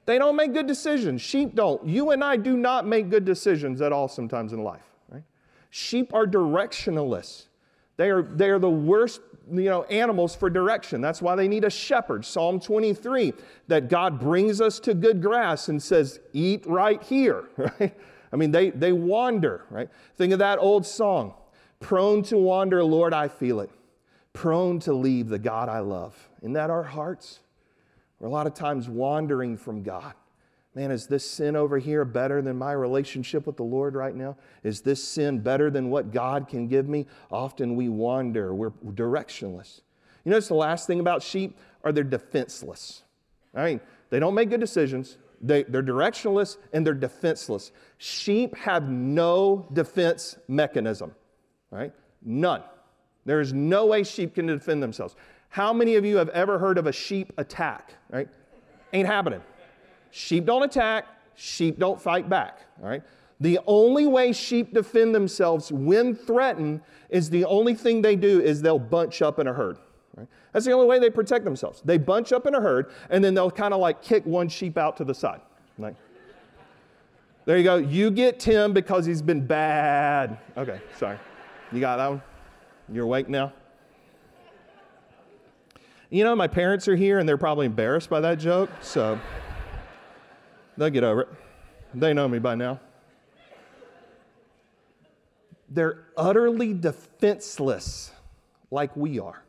They 0.05 0.19
don't 0.19 0.35
make 0.35 0.53
good 0.53 0.67
decisions. 0.67 1.21
Sheep 1.21 1.55
don't. 1.55 1.85
You 1.87 2.11
and 2.11 2.23
I 2.23 2.37
do 2.37 2.55
not 2.55 2.85
make 2.85 3.09
good 3.09 3.25
decisions 3.25 3.81
at 3.81 3.91
all 3.91 4.07
sometimes 4.07 4.53
in 4.53 4.63
life, 4.63 4.85
right? 5.09 5.23
Sheep 5.71 6.13
are 6.13 6.27
directionalists. 6.27 7.45
They 7.97 8.09
are, 8.09 8.21
they 8.21 8.49
are 8.49 8.59
the 8.59 8.69
worst 8.69 9.21
you 9.51 9.69
know, 9.69 9.83
animals 9.83 10.35
for 10.35 10.49
direction. 10.49 11.01
That's 11.01 11.21
why 11.21 11.35
they 11.35 11.47
need 11.47 11.63
a 11.63 11.69
shepherd. 11.69 12.25
Psalm 12.25 12.59
23, 12.59 13.33
that 13.67 13.89
God 13.89 14.19
brings 14.19 14.61
us 14.61 14.79
to 14.81 14.93
good 14.93 15.21
grass 15.21 15.69
and 15.69 15.81
says, 15.81 16.19
eat 16.33 16.65
right 16.65 17.01
here, 17.03 17.45
right? 17.57 17.95
I 18.31 18.35
mean, 18.35 18.51
they, 18.51 18.71
they 18.71 18.91
wander, 18.91 19.65
right? 19.69 19.89
Think 20.17 20.33
of 20.33 20.39
that 20.39 20.59
old 20.59 20.85
song, 20.85 21.33
prone 21.79 22.23
to 22.23 22.37
wander, 22.37 22.83
Lord, 22.83 23.13
I 23.13 23.27
feel 23.27 23.59
it. 23.59 23.69
Prone 24.33 24.79
to 24.81 24.93
leave 24.93 25.29
the 25.29 25.39
God 25.39 25.69
I 25.69 25.79
love. 25.79 26.29
Isn't 26.41 26.53
that 26.53 26.69
our 26.69 26.83
hearts? 26.83 27.39
We're 28.25 28.29
a 28.29 28.33
lot 28.33 28.47
of 28.47 28.55
times 28.55 28.89
wandering 28.89 29.55
from 29.55 29.83
God. 29.83 30.15
Man, 30.73 30.89
is 30.89 31.05
this 31.05 31.29
sin 31.29 31.55
over 31.55 31.77
here 31.77 32.03
better 32.03 32.41
than 32.41 32.57
my 32.57 32.71
relationship 32.71 33.45
with 33.45 33.55
the 33.55 33.61
Lord 33.63 33.93
right 33.93 34.15
now? 34.15 34.35
Is 34.63 34.81
this 34.81 35.07
sin 35.07 35.41
better 35.41 35.69
than 35.69 35.91
what 35.91 36.11
God 36.11 36.47
can 36.47 36.67
give 36.67 36.89
me? 36.89 37.05
Often 37.29 37.75
we 37.75 37.87
wander, 37.87 38.55
we're 38.55 38.71
directionless. 38.71 39.81
You 40.23 40.31
notice 40.31 40.47
the 40.47 40.55
last 40.55 40.87
thing 40.87 40.99
about 40.99 41.21
sheep 41.21 41.55
are 41.83 41.91
they're 41.91 42.03
defenseless. 42.03 43.03
I 43.53 43.65
mean, 43.65 43.81
they 44.09 44.19
don't 44.19 44.33
make 44.33 44.49
good 44.49 44.59
decisions. 44.59 45.19
They, 45.39 45.61
they're 45.61 45.83
directionless 45.83 46.57
and 46.73 46.83
they're 46.83 46.95
defenseless. 46.95 47.71
Sheep 47.99 48.55
have 48.55 48.89
no 48.89 49.67
defense 49.71 50.35
mechanism, 50.47 51.13
right? 51.69 51.93
None. 52.23 52.63
There 53.25 53.39
is 53.39 53.53
no 53.53 53.85
way 53.85 54.03
sheep 54.03 54.33
can 54.33 54.47
defend 54.47 54.81
themselves. 54.81 55.15
How 55.55 55.71
many 55.71 55.95
of 55.95 56.03
you 56.03 56.17
have 56.17 56.27
ever 56.31 56.59
heard 56.59 56.77
of 56.77 56.85
a 56.85 56.91
sheep 56.91 57.31
attack, 57.37 57.93
right? 58.09 58.27
Ain't 58.91 59.07
happening. 59.07 59.41
Sheep 60.11 60.43
don't 60.43 60.63
attack, 60.63 61.05
sheep 61.35 61.79
don't 61.79 61.99
fight 61.99 62.27
back, 62.27 62.59
all 62.83 62.89
right? 62.89 63.01
The 63.39 63.59
only 63.65 64.05
way 64.05 64.33
sheep 64.33 64.73
defend 64.73 65.15
themselves 65.15 65.71
when 65.71 66.13
threatened 66.13 66.81
is 67.09 67.29
the 67.29 67.45
only 67.45 67.73
thing 67.73 68.01
they 68.01 68.17
do 68.17 68.41
is 68.41 68.61
they'll 68.61 68.77
bunch 68.77 69.21
up 69.21 69.39
in 69.39 69.47
a 69.47 69.53
herd. 69.53 69.77
Right? 70.17 70.27
That's 70.51 70.65
the 70.65 70.73
only 70.73 70.87
way 70.87 70.99
they 70.99 71.09
protect 71.09 71.45
themselves. 71.45 71.81
They 71.85 71.99
bunch 71.99 72.33
up 72.33 72.45
in 72.47 72.53
a 72.53 72.59
herd 72.59 72.91
and 73.09 73.23
then 73.23 73.33
they'll 73.33 73.49
kind 73.49 73.73
of 73.73 73.79
like 73.79 74.01
kick 74.01 74.25
one 74.25 74.49
sheep 74.49 74.77
out 74.77 74.97
to 74.97 75.05
the 75.05 75.15
side. 75.15 75.39
Like, 75.79 75.95
there 77.45 77.57
you 77.57 77.63
go. 77.63 77.77
You 77.77 78.11
get 78.11 78.41
Tim 78.41 78.73
because 78.73 79.05
he's 79.05 79.21
been 79.21 79.47
bad. 79.47 80.37
Okay, 80.57 80.81
sorry. 80.97 81.17
You 81.71 81.79
got 81.79 81.95
that 81.95 82.09
one? 82.09 82.21
You're 82.91 83.05
awake 83.05 83.29
now? 83.29 83.53
You 86.09 86.23
know, 86.23 86.35
my 86.35 86.47
parents 86.47 86.87
are 86.87 86.95
here 86.95 87.19
and 87.19 87.27
they're 87.27 87.37
probably 87.37 87.65
embarrassed 87.65 88.09
by 88.09 88.19
that 88.21 88.39
joke, 88.39 88.69
so. 88.81 89.19
They'll 90.77 90.89
get 90.89 91.03
over 91.03 91.21
it. 91.21 91.29
They 91.93 92.13
know 92.13 92.27
me 92.27 92.39
by 92.39 92.55
now. 92.55 92.79
They're 95.69 96.05
utterly 96.15 96.73
defenseless, 96.73 98.11
like 98.69 98.95
we 98.95 99.19
are. 99.19 99.43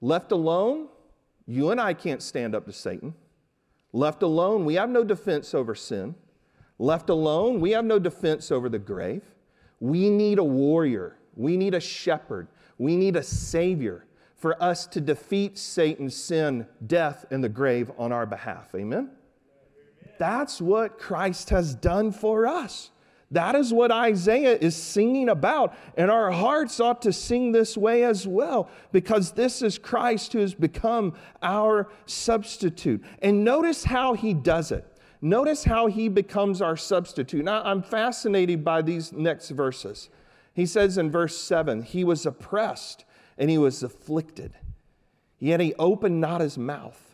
Left 0.00 0.32
alone, 0.32 0.88
you 1.46 1.70
and 1.70 1.80
I 1.80 1.94
can't 1.94 2.22
stand 2.22 2.54
up 2.54 2.66
to 2.66 2.72
Satan. 2.72 3.14
Left 3.92 4.22
alone, 4.22 4.64
we 4.64 4.74
have 4.74 4.88
no 4.88 5.04
defense 5.04 5.54
over 5.54 5.74
sin. 5.74 6.14
Left 6.78 7.10
alone, 7.10 7.60
we 7.60 7.72
have 7.72 7.84
no 7.84 7.98
defense 7.98 8.50
over 8.50 8.68
the 8.68 8.78
grave. 8.78 9.22
We 9.80 10.10
need 10.10 10.38
a 10.38 10.44
warrior. 10.44 11.16
We 11.36 11.56
need 11.56 11.74
a 11.74 11.80
shepherd. 11.80 12.48
We 12.78 12.96
need 12.96 13.16
a 13.16 13.22
savior 13.22 14.06
for 14.40 14.60
us 14.60 14.86
to 14.86 15.02
defeat 15.02 15.58
Satan's 15.58 16.16
sin, 16.16 16.66
death, 16.86 17.26
and 17.30 17.44
the 17.44 17.48
grave 17.48 17.92
on 17.98 18.10
our 18.10 18.24
behalf. 18.24 18.74
Amen? 18.74 19.10
That's 20.18 20.62
what 20.62 20.98
Christ 20.98 21.50
has 21.50 21.74
done 21.74 22.10
for 22.10 22.46
us. 22.46 22.90
That 23.30 23.54
is 23.54 23.72
what 23.72 23.92
Isaiah 23.92 24.56
is 24.56 24.74
singing 24.74 25.28
about. 25.28 25.76
And 25.94 26.10
our 26.10 26.32
hearts 26.32 26.80
ought 26.80 27.02
to 27.02 27.12
sing 27.12 27.52
this 27.52 27.76
way 27.76 28.02
as 28.02 28.26
well, 28.26 28.70
because 28.92 29.32
this 29.32 29.60
is 29.60 29.76
Christ 29.76 30.32
who 30.32 30.38
has 30.38 30.54
become 30.54 31.12
our 31.42 31.90
substitute. 32.06 33.04
And 33.20 33.44
notice 33.44 33.84
how 33.84 34.14
he 34.14 34.32
does 34.32 34.72
it. 34.72 34.86
Notice 35.20 35.64
how 35.64 35.86
he 35.86 36.08
becomes 36.08 36.62
our 36.62 36.78
substitute. 36.78 37.44
Now, 37.44 37.62
I'm 37.62 37.82
fascinated 37.82 38.64
by 38.64 38.80
these 38.80 39.12
next 39.12 39.50
verses. 39.50 40.08
He 40.54 40.64
says 40.64 40.96
in 40.96 41.10
verse 41.10 41.36
7 41.36 41.82
He 41.82 42.04
was 42.04 42.24
oppressed 42.24 43.04
and 43.40 43.50
he 43.50 43.58
was 43.58 43.82
afflicted, 43.82 44.52
yet 45.40 45.58
he 45.58 45.74
opened 45.74 46.20
not 46.20 46.40
his 46.40 46.56
mouth 46.56 47.10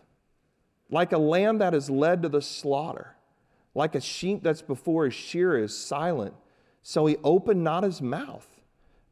like 0.91 1.12
a 1.12 1.19
lamb 1.19 1.59
that 1.59 1.75
is 1.75 1.91
led 1.91 2.23
to 2.23 2.29
the 2.29 2.43
slaughter, 2.43 3.15
like 3.75 3.95
a 3.95 4.01
sheep 4.01 4.43
that's 4.43 4.62
before 4.62 5.05
his 5.05 5.15
shearer 5.15 5.59
is 5.59 5.77
silent. 5.77 6.35
So 6.83 7.07
he 7.07 7.17
opened 7.25 7.65
not 7.65 7.83
his 7.83 8.01
mouth. 8.01 8.47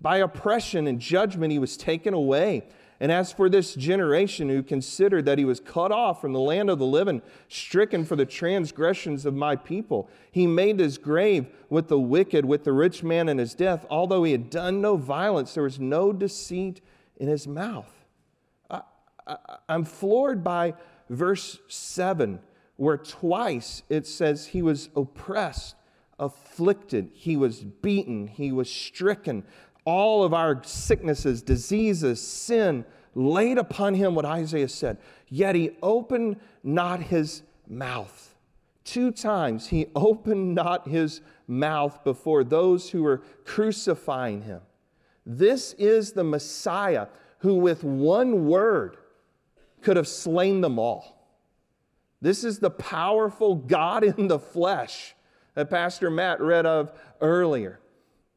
By 0.00 0.18
oppression 0.18 0.86
and 0.86 1.00
judgment 1.00 1.52
he 1.52 1.58
was 1.58 1.76
taken 1.76 2.14
away. 2.14 2.64
And 3.00 3.10
as 3.10 3.32
for 3.32 3.48
this 3.48 3.74
generation 3.74 4.48
who 4.48 4.62
considered 4.62 5.24
that 5.24 5.38
he 5.38 5.44
was 5.44 5.58
cut 5.58 5.90
off 5.90 6.20
from 6.20 6.32
the 6.32 6.40
land 6.40 6.70
of 6.70 6.78
the 6.78 6.86
living, 6.86 7.22
stricken 7.48 8.04
for 8.04 8.14
the 8.14 8.24
transgressions 8.24 9.26
of 9.26 9.34
my 9.34 9.56
people, 9.56 10.08
he 10.30 10.46
made 10.46 10.78
his 10.78 10.96
grave 10.96 11.46
with 11.68 11.88
the 11.88 11.98
wicked, 11.98 12.44
with 12.44 12.62
the 12.62 12.72
rich 12.72 13.02
man 13.02 13.28
in 13.28 13.38
his 13.38 13.54
death. 13.54 13.84
Although 13.90 14.22
he 14.22 14.32
had 14.32 14.48
done 14.48 14.80
no 14.80 14.96
violence, 14.96 15.54
there 15.54 15.64
was 15.64 15.80
no 15.80 16.12
deceit 16.12 16.80
in 17.16 17.28
his 17.28 17.46
mouth. 17.46 17.92
I, 18.70 18.82
am 19.68 19.84
floored 19.84 20.44
by 20.44 20.74
verse 21.08 21.58
7, 21.68 22.40
where 22.76 22.96
twice 22.96 23.82
it 23.88 24.06
says 24.06 24.46
he 24.46 24.62
was 24.62 24.90
oppressed, 24.96 25.76
afflicted, 26.18 27.10
he 27.12 27.36
was 27.36 27.62
beaten, 27.62 28.26
he 28.26 28.52
was 28.52 28.70
stricken. 28.70 29.44
All 29.84 30.24
of 30.24 30.32
our 30.32 30.62
sicknesses, 30.64 31.42
diseases, 31.42 32.20
sin 32.20 32.84
laid 33.14 33.58
upon 33.58 33.94
him 33.94 34.14
what 34.14 34.24
Isaiah 34.24 34.68
said. 34.68 34.98
Yet 35.28 35.54
he 35.54 35.70
opened 35.82 36.36
not 36.62 37.00
his 37.00 37.42
mouth. 37.68 38.34
Two 38.84 39.10
times 39.10 39.68
he 39.68 39.86
opened 39.94 40.54
not 40.54 40.88
his 40.88 41.20
mouth 41.46 42.02
before 42.04 42.44
those 42.44 42.90
who 42.90 43.02
were 43.02 43.22
crucifying 43.44 44.42
him. 44.42 44.60
This 45.26 45.72
is 45.74 46.12
the 46.12 46.24
Messiah 46.24 47.08
who, 47.38 47.56
with 47.56 47.84
one 47.84 48.46
word, 48.46 48.96
could 49.82 49.96
have 49.96 50.08
slain 50.08 50.60
them 50.60 50.78
all. 50.78 51.14
This 52.20 52.42
is 52.42 52.58
the 52.58 52.70
powerful 52.70 53.54
God 53.54 54.02
in 54.02 54.28
the 54.28 54.38
flesh 54.38 55.14
that 55.54 55.70
Pastor 55.70 56.10
Matt 56.10 56.40
read 56.40 56.66
of 56.66 56.92
earlier. 57.20 57.80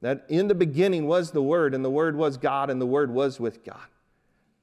That 0.01 0.25
in 0.29 0.47
the 0.47 0.55
beginning 0.55 1.07
was 1.07 1.31
the 1.31 1.41
Word, 1.41 1.73
and 1.73 1.83
the 1.83 1.89
Word 1.89 2.15
was 2.15 2.37
God, 2.37 2.69
and 2.69 2.79
the 2.79 2.85
Word 2.85 3.11
was 3.11 3.39
with 3.39 3.63
God. 3.63 3.87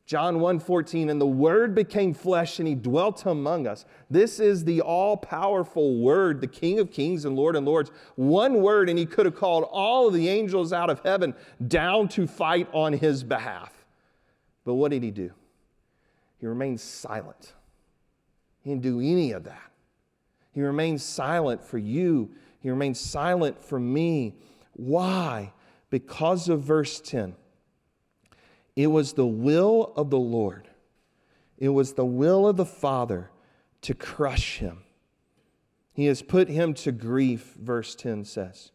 John 0.06 0.36
1:14 0.36 1.08
and 1.08 1.18
the 1.18 1.26
word 1.26 1.74
became 1.74 2.12
flesh 2.12 2.58
and 2.58 2.68
he 2.68 2.74
dwelt 2.74 3.24
among 3.24 3.66
us. 3.66 3.86
This 4.10 4.38
is 4.38 4.64
the 4.64 4.82
all-powerful 4.82 5.98
word, 5.98 6.42
the 6.42 6.46
King 6.46 6.78
of 6.78 6.90
kings 6.90 7.24
and 7.24 7.34
Lord 7.34 7.56
and 7.56 7.64
lords. 7.64 7.90
One 8.16 8.60
word 8.60 8.90
and 8.90 8.98
he 8.98 9.06
could 9.06 9.24
have 9.24 9.34
called 9.34 9.64
all 9.70 10.08
of 10.08 10.12
the 10.12 10.28
angels 10.28 10.74
out 10.74 10.90
of 10.90 11.00
heaven 11.00 11.34
down 11.66 12.08
to 12.08 12.26
fight 12.26 12.68
on 12.72 12.92
his 12.92 13.24
behalf. 13.24 13.86
But 14.64 14.74
what 14.74 14.90
did 14.90 15.02
he 15.02 15.10
do? 15.10 15.32
He 16.38 16.46
remained 16.46 16.80
silent. 16.80 17.54
He 18.60 18.70
didn't 18.70 18.82
do 18.82 19.00
any 19.00 19.32
of 19.32 19.44
that. 19.44 19.70
He 20.52 20.60
remained 20.60 21.00
silent 21.00 21.64
for 21.64 21.78
you. 21.78 22.30
He 22.60 22.68
remained 22.68 22.98
silent 22.98 23.58
for 23.58 23.80
me. 23.80 24.36
Why? 24.74 25.52
Because 25.88 26.50
of 26.50 26.60
verse 26.60 27.00
10. 27.00 27.36
It 28.76 28.88
was 28.88 29.12
the 29.12 29.26
will 29.26 29.92
of 29.96 30.10
the 30.10 30.18
Lord, 30.18 30.68
it 31.58 31.70
was 31.70 31.94
the 31.94 32.04
will 32.04 32.48
of 32.48 32.56
the 32.56 32.66
Father 32.66 33.30
to 33.82 33.94
crush 33.94 34.58
him. 34.58 34.82
He 35.92 36.06
has 36.06 36.22
put 36.22 36.48
him 36.48 36.74
to 36.74 36.90
grief, 36.90 37.54
verse 37.60 37.94
10 37.94 38.24
says. 38.24 38.72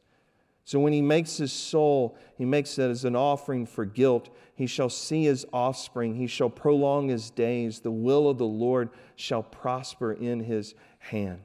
So 0.63 0.79
when 0.79 0.93
he 0.93 1.01
makes 1.01 1.37
his 1.37 1.51
soul, 1.51 2.15
he 2.37 2.45
makes 2.45 2.77
it 2.77 2.89
as 2.89 3.03
an 3.03 3.15
offering 3.15 3.65
for 3.65 3.85
guilt. 3.85 4.29
He 4.53 4.67
shall 4.67 4.89
see 4.89 5.23
his 5.23 5.45
offspring. 5.51 6.15
He 6.15 6.27
shall 6.27 6.49
prolong 6.49 7.09
his 7.09 7.31
days. 7.31 7.79
The 7.79 7.91
will 7.91 8.29
of 8.29 8.37
the 8.37 8.45
Lord 8.45 8.91
shall 9.15 9.41
prosper 9.41 10.13
in 10.13 10.41
his 10.41 10.75
hand. 10.99 11.41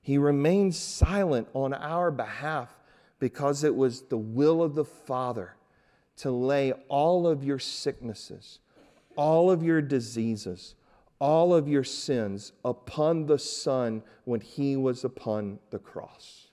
He 0.00 0.16
remains 0.16 0.78
silent 0.78 1.48
on 1.52 1.74
our 1.74 2.10
behalf 2.10 2.74
because 3.18 3.62
it 3.62 3.76
was 3.76 4.02
the 4.02 4.18
will 4.18 4.62
of 4.62 4.74
the 4.74 4.86
Father 4.86 5.54
to 6.20 6.30
lay 6.30 6.72
all 6.88 7.26
of 7.26 7.42
your 7.42 7.58
sicknesses, 7.58 8.58
all 9.16 9.50
of 9.50 9.62
your 9.62 9.80
diseases, 9.80 10.74
all 11.18 11.54
of 11.54 11.68
your 11.68 11.84
sins 11.84 12.52
upon 12.64 13.26
the 13.26 13.38
Son 13.38 14.02
when 14.24 14.40
he 14.40 14.76
was 14.76 15.04
upon 15.04 15.58
the 15.70 15.78
cross. 15.78 16.48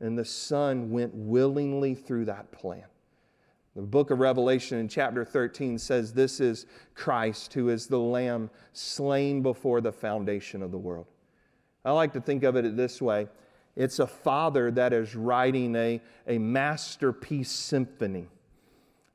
And 0.00 0.18
the 0.18 0.24
Son 0.24 0.90
went 0.90 1.14
willingly 1.14 1.94
through 1.94 2.24
that 2.24 2.50
plan. 2.50 2.84
The 3.76 3.82
book 3.82 4.10
of 4.10 4.18
Revelation 4.18 4.78
in 4.78 4.88
chapter 4.88 5.24
13 5.24 5.78
says 5.78 6.12
this 6.12 6.40
is 6.40 6.66
Christ, 6.94 7.54
who 7.54 7.68
is 7.68 7.86
the 7.86 7.98
Lamb 7.98 8.50
slain 8.72 9.42
before 9.42 9.80
the 9.80 9.92
foundation 9.92 10.62
of 10.62 10.72
the 10.72 10.78
world. 10.78 11.06
I 11.84 11.92
like 11.92 12.12
to 12.14 12.20
think 12.20 12.42
of 12.42 12.56
it 12.56 12.76
this 12.76 13.00
way 13.00 13.28
it's 13.76 14.00
a 14.00 14.06
father 14.06 14.72
that 14.72 14.92
is 14.92 15.14
writing 15.14 15.76
a, 15.76 16.00
a 16.26 16.38
masterpiece 16.38 17.52
symphony. 17.52 18.26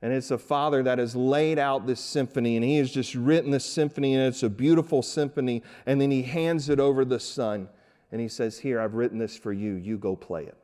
And 0.05 0.13
it's 0.13 0.29
a 0.29 0.37
father 0.37 0.83
that 0.83 0.99
has 0.99 1.15
laid 1.15 1.57
out 1.57 1.87
this 1.87 1.99
symphony, 1.99 2.57
and 2.57 2.63
he 2.63 2.77
has 2.77 2.91
just 2.91 3.15
written 3.15 3.49
this 3.49 3.65
symphony, 3.65 4.13
and 4.13 4.21
it's 4.27 4.43
a 4.43 4.49
beautiful 4.51 5.01
symphony. 5.01 5.63
And 5.87 5.99
then 5.99 6.11
he 6.11 6.21
hands 6.21 6.69
it 6.69 6.79
over 6.79 7.03
the 7.03 7.19
son, 7.19 7.67
and 8.11 8.21
he 8.21 8.27
says, 8.27 8.59
Here, 8.59 8.79
I've 8.79 8.93
written 8.93 9.17
this 9.17 9.35
for 9.35 9.51
you. 9.51 9.73
You 9.73 9.97
go 9.97 10.15
play 10.15 10.43
it, 10.43 10.59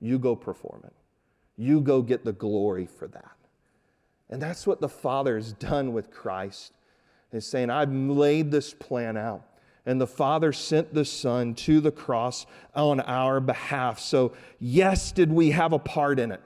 you 0.00 0.18
go 0.18 0.34
perform 0.34 0.84
it. 0.86 0.94
You 1.58 1.82
go 1.82 2.00
get 2.00 2.24
the 2.24 2.32
glory 2.32 2.86
for 2.86 3.06
that. 3.08 3.36
And 4.30 4.40
that's 4.40 4.66
what 4.66 4.80
the 4.80 4.88
Father 4.88 5.36
has 5.36 5.52
done 5.52 5.92
with 5.92 6.10
Christ, 6.10 6.72
is 7.32 7.46
saying, 7.46 7.68
I've 7.68 7.92
laid 7.92 8.50
this 8.50 8.72
plan 8.72 9.18
out. 9.18 9.44
And 9.84 10.00
the 10.00 10.06
Father 10.06 10.54
sent 10.54 10.94
the 10.94 11.04
Son 11.04 11.54
to 11.56 11.82
the 11.82 11.92
cross 11.92 12.46
on 12.74 13.00
our 13.00 13.40
behalf. 13.40 14.00
So, 14.00 14.32
yes, 14.58 15.12
did 15.12 15.30
we 15.30 15.50
have 15.50 15.74
a 15.74 15.78
part 15.78 16.18
in 16.18 16.32
it? 16.32 16.40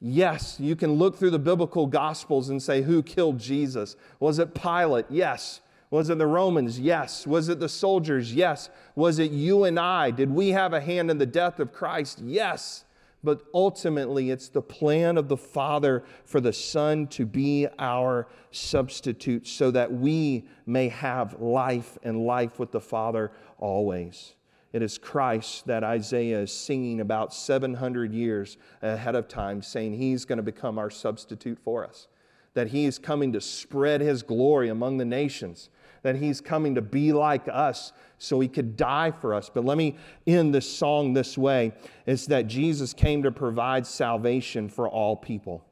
Yes, 0.00 0.58
you 0.58 0.76
can 0.76 0.92
look 0.92 1.16
through 1.16 1.30
the 1.30 1.38
biblical 1.38 1.86
gospels 1.86 2.48
and 2.48 2.62
say, 2.62 2.82
who 2.82 3.02
killed 3.02 3.38
Jesus? 3.38 3.96
Was 4.18 4.38
it 4.38 4.54
Pilate? 4.54 5.06
Yes. 5.10 5.60
Was 5.90 6.08
it 6.08 6.18
the 6.18 6.26
Romans? 6.26 6.80
Yes. 6.80 7.26
Was 7.26 7.48
it 7.48 7.60
the 7.60 7.68
soldiers? 7.68 8.34
Yes. 8.34 8.70
Was 8.94 9.18
it 9.18 9.30
you 9.30 9.64
and 9.64 9.78
I? 9.78 10.10
Did 10.10 10.30
we 10.30 10.50
have 10.50 10.72
a 10.72 10.80
hand 10.80 11.10
in 11.10 11.18
the 11.18 11.26
death 11.26 11.60
of 11.60 11.72
Christ? 11.72 12.20
Yes 12.24 12.84
but 13.22 13.42
ultimately 13.52 14.30
it's 14.30 14.48
the 14.48 14.62
plan 14.62 15.18
of 15.18 15.28
the 15.28 15.36
Father 15.36 16.02
for 16.24 16.40
the 16.40 16.52
Son 16.52 17.06
to 17.08 17.26
be 17.26 17.66
our 17.78 18.26
substitute 18.50 19.46
so 19.46 19.70
that 19.70 19.92
we 19.92 20.46
may 20.66 20.88
have 20.88 21.40
life 21.40 21.98
and 22.02 22.24
life 22.24 22.58
with 22.58 22.72
the 22.72 22.80
Father 22.80 23.30
always. 23.58 24.34
It 24.72 24.82
is 24.82 24.98
Christ 24.98 25.66
that 25.66 25.82
Isaiah 25.82 26.40
is 26.40 26.52
singing 26.52 27.00
about 27.00 27.34
700 27.34 28.12
years 28.12 28.56
ahead 28.82 29.14
of 29.16 29.28
time, 29.28 29.62
saying 29.62 29.94
he's 29.94 30.24
going 30.24 30.36
to 30.38 30.42
become 30.42 30.78
our 30.78 30.90
substitute 30.90 31.58
for 31.64 31.84
us, 31.84 32.08
that 32.54 32.68
he's 32.68 32.98
coming 32.98 33.32
to 33.32 33.40
spread 33.40 34.00
his 34.00 34.22
glory 34.22 34.68
among 34.68 34.98
the 34.98 35.04
nations 35.04 35.70
that 36.02 36.16
he's 36.16 36.40
coming 36.40 36.74
to 36.74 36.82
be 36.82 37.12
like 37.12 37.46
us 37.48 37.92
so 38.18 38.40
he 38.40 38.48
could 38.48 38.76
die 38.76 39.10
for 39.10 39.34
us. 39.34 39.50
But 39.52 39.64
let 39.64 39.76
me 39.76 39.96
end 40.26 40.54
this 40.54 40.70
song 40.70 41.12
this 41.12 41.36
way 41.36 41.72
it's 42.06 42.26
that 42.26 42.46
Jesus 42.46 42.92
came 42.92 43.22
to 43.22 43.30
provide 43.30 43.86
salvation 43.86 44.68
for 44.68 44.88
all 44.88 45.16
people. 45.16 45.64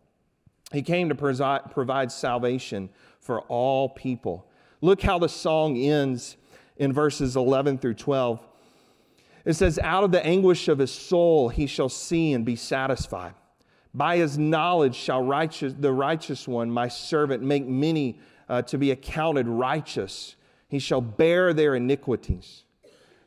He 0.73 0.83
came 0.83 1.09
to 1.09 1.15
provide 1.15 2.13
salvation 2.13 2.91
for 3.21 3.41
all 3.43 3.89
people. 3.89 4.47
Look 4.81 5.01
how 5.01 5.19
the 5.19 5.29
song 5.29 5.77
ends 5.77 6.37
in 6.77 6.93
verses 6.93 7.37
11 7.37 7.79
through 7.79 7.95
12. 7.95 8.47
It 9.45 9.55
says, 9.55 9.79
Out 9.79 10.05
of 10.05 10.13
the 10.13 10.25
anguish 10.25 10.69
of 10.69 10.79
his 10.79 10.91
soul 10.91 11.49
he 11.49 11.67
shall 11.67 11.89
see 11.89 12.33
and 12.33 12.45
be 12.45 12.57
satisfied. 12.57 13.35
By 13.95 14.19
his 14.19 14.39
knowledge 14.39 14.95
shall 14.95 15.23
righteous, 15.23 15.75
the 15.79 15.93
righteous 15.93 16.47
one, 16.47 16.71
my 16.71 16.89
servant, 16.89 17.43
make 17.43 17.67
many 17.67 18.19
uh, 18.49 18.63
to 18.63 18.79
be 18.79 18.91
accounted 18.91 19.49
righteous. 19.49 20.37
He 20.69 20.79
shall 20.79 21.01
bear 21.01 21.53
their 21.53 21.75
iniquities. 21.75 22.65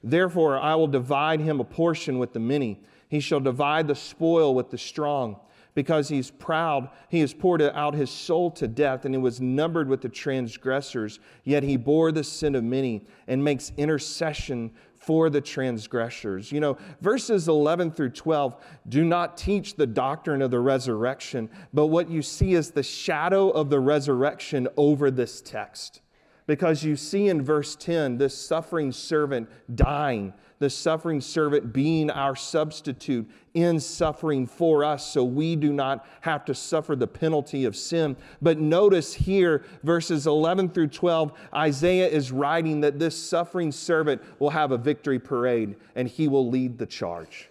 Therefore, 0.04 0.60
I 0.60 0.76
will 0.76 0.88
divide 0.88 1.42
him 1.42 1.60
a 1.60 1.64
portion 1.64 2.20
with 2.20 2.34
the 2.34 2.40
many. 2.40 2.82
He 3.10 3.20
shall 3.20 3.40
divide 3.40 3.88
the 3.88 3.96
spoil 3.96 4.56
with 4.56 4.70
the 4.70 4.78
strong. 4.78 5.38
Because 5.74 6.10
he's 6.10 6.32
proud, 6.32 6.90
he 7.08 7.22
has 7.22 7.34
poured 7.34 7.62
out 7.62 7.94
his 7.94 8.10
soul 8.10 8.52
to 8.52 8.68
death, 8.68 9.06
and 9.06 9.16
he 9.16 9.22
was 9.22 9.40
numbered 9.40 9.88
with 9.88 10.02
the 10.02 10.10
transgressors. 10.10 11.20
Yet 11.46 11.64
he 11.64 11.78
bore 11.78 12.12
the 12.12 12.26
sin 12.26 12.56
of 12.56 12.64
many 12.64 13.06
and 13.28 13.44
makes 13.44 13.72
intercession 13.78 14.72
for 15.02 15.32
the 15.32 15.42
transgressors. 15.42 16.52
You 16.52 16.60
know, 16.60 16.78
verses 17.02 17.48
11 17.48 17.92
through 17.92 18.12
12 18.12 18.56
do 18.88 19.04
not 19.04 19.36
teach 19.36 19.76
the 19.76 19.88
doctrine 19.88 20.44
of 20.44 20.52
the 20.52 20.60
resurrection, 20.60 21.50
but 21.74 21.88
what 21.88 22.10
you 22.10 22.22
see 22.22 22.54
is 22.54 22.70
the 22.70 22.84
shadow 22.84 23.50
of 23.50 23.72
the 23.72 23.80
resurrection 23.80 24.68
over 24.78 25.10
this 25.10 25.42
text. 25.42 26.02
Because 26.46 26.84
you 26.84 26.96
see 26.96 27.30
in 27.30 27.42
verse 27.42 27.76
10 27.76 28.18
this 28.18 28.38
suffering 28.38 28.92
servant 28.92 29.50
dying, 29.74 30.34
the 30.62 30.70
suffering 30.70 31.20
servant 31.20 31.74
being 31.74 32.12
our 32.12 32.36
substitute 32.36 33.28
in 33.56 33.80
suffering 33.80 34.46
for 34.46 34.86
us 34.86 35.06
so 35.12 35.24
we 35.24 35.56
do 35.56 35.74
not 35.74 36.06
have 36.22 36.46
to 36.46 36.54
suffer 36.54 36.96
the 36.96 37.08
penalty 37.08 37.66
of 37.66 37.76
sin. 37.76 38.16
But 38.44 38.60
notice 38.60 39.14
here, 39.14 39.66
verses 39.84 40.28
11 40.28 40.70
through 40.70 40.90
12, 40.90 41.34
Isaiah 41.54 42.08
is 42.08 42.32
writing 42.32 42.80
that 42.82 43.00
this 43.00 43.18
suffering 43.22 43.72
servant 43.72 44.22
will 44.38 44.52
have 44.52 44.72
a 44.72 44.78
victory 44.78 45.18
parade 45.18 45.76
and 45.96 46.08
he 46.08 46.28
will 46.28 46.48
lead 46.48 46.78
the 46.78 46.86
charge 46.86 47.51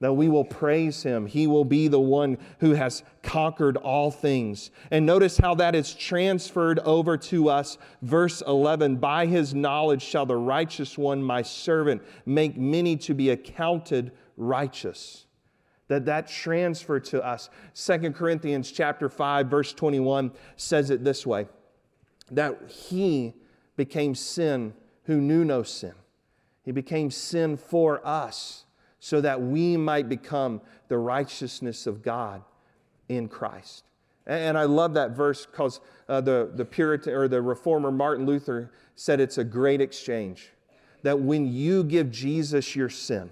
that 0.00 0.14
we 0.14 0.28
will 0.28 0.44
praise 0.44 1.02
him. 1.02 1.26
He 1.26 1.46
will 1.46 1.64
be 1.64 1.86
the 1.86 2.00
one 2.00 2.38
who 2.58 2.72
has 2.72 3.04
conquered 3.22 3.76
all 3.76 4.10
things. 4.10 4.70
And 4.90 5.04
notice 5.04 5.36
how 5.36 5.54
that 5.56 5.74
is 5.74 5.94
transferred 5.94 6.78
over 6.80 7.18
to 7.18 7.50
us. 7.50 7.76
Verse 8.00 8.42
11 8.46 8.96
By 8.96 9.26
his 9.26 9.54
knowledge 9.54 10.02
shall 10.02 10.24
the 10.24 10.36
righteous 10.36 10.96
one, 10.96 11.22
my 11.22 11.42
servant, 11.42 12.02
make 12.24 12.56
many 12.56 12.96
to 12.96 13.14
be 13.14 13.30
accounted 13.30 14.12
righteous. 14.38 15.26
That 15.88 16.06
that 16.06 16.28
transfer 16.28 16.98
to 17.00 17.22
us. 17.24 17.50
Second 17.74 18.14
Corinthians 18.14 18.72
chapter 18.72 19.08
5 19.08 19.48
verse 19.48 19.72
21 19.72 20.32
says 20.56 20.90
it 20.90 21.04
this 21.04 21.26
way 21.26 21.46
that 22.30 22.56
he 22.68 23.34
became 23.76 24.14
sin 24.14 24.72
who 25.04 25.20
knew 25.20 25.44
no 25.44 25.64
sin. 25.64 25.94
He 26.62 26.70
became 26.70 27.10
sin 27.10 27.56
for 27.56 28.06
us 28.06 28.66
so 29.00 29.20
that 29.22 29.40
we 29.40 29.76
might 29.76 30.08
become 30.08 30.60
the 30.88 30.98
righteousness 30.98 31.86
of 31.86 32.02
God 32.02 32.42
in 33.08 33.28
Christ. 33.28 33.84
And 34.26 34.56
I 34.56 34.64
love 34.64 34.94
that 34.94 35.12
verse 35.12 35.46
because 35.46 35.80
uh, 36.08 36.20
the, 36.20 36.52
the 36.54 36.64
Puritan 36.64 37.14
or 37.14 37.26
the 37.26 37.42
reformer 37.42 37.90
Martin 37.90 38.26
Luther 38.26 38.70
said 38.94 39.18
it's 39.18 39.38
a 39.38 39.44
great 39.44 39.80
exchange. 39.80 40.50
That 41.02 41.18
when 41.18 41.50
you 41.50 41.82
give 41.82 42.10
Jesus 42.10 42.76
your 42.76 42.90
sin, 42.90 43.22
and 43.22 43.30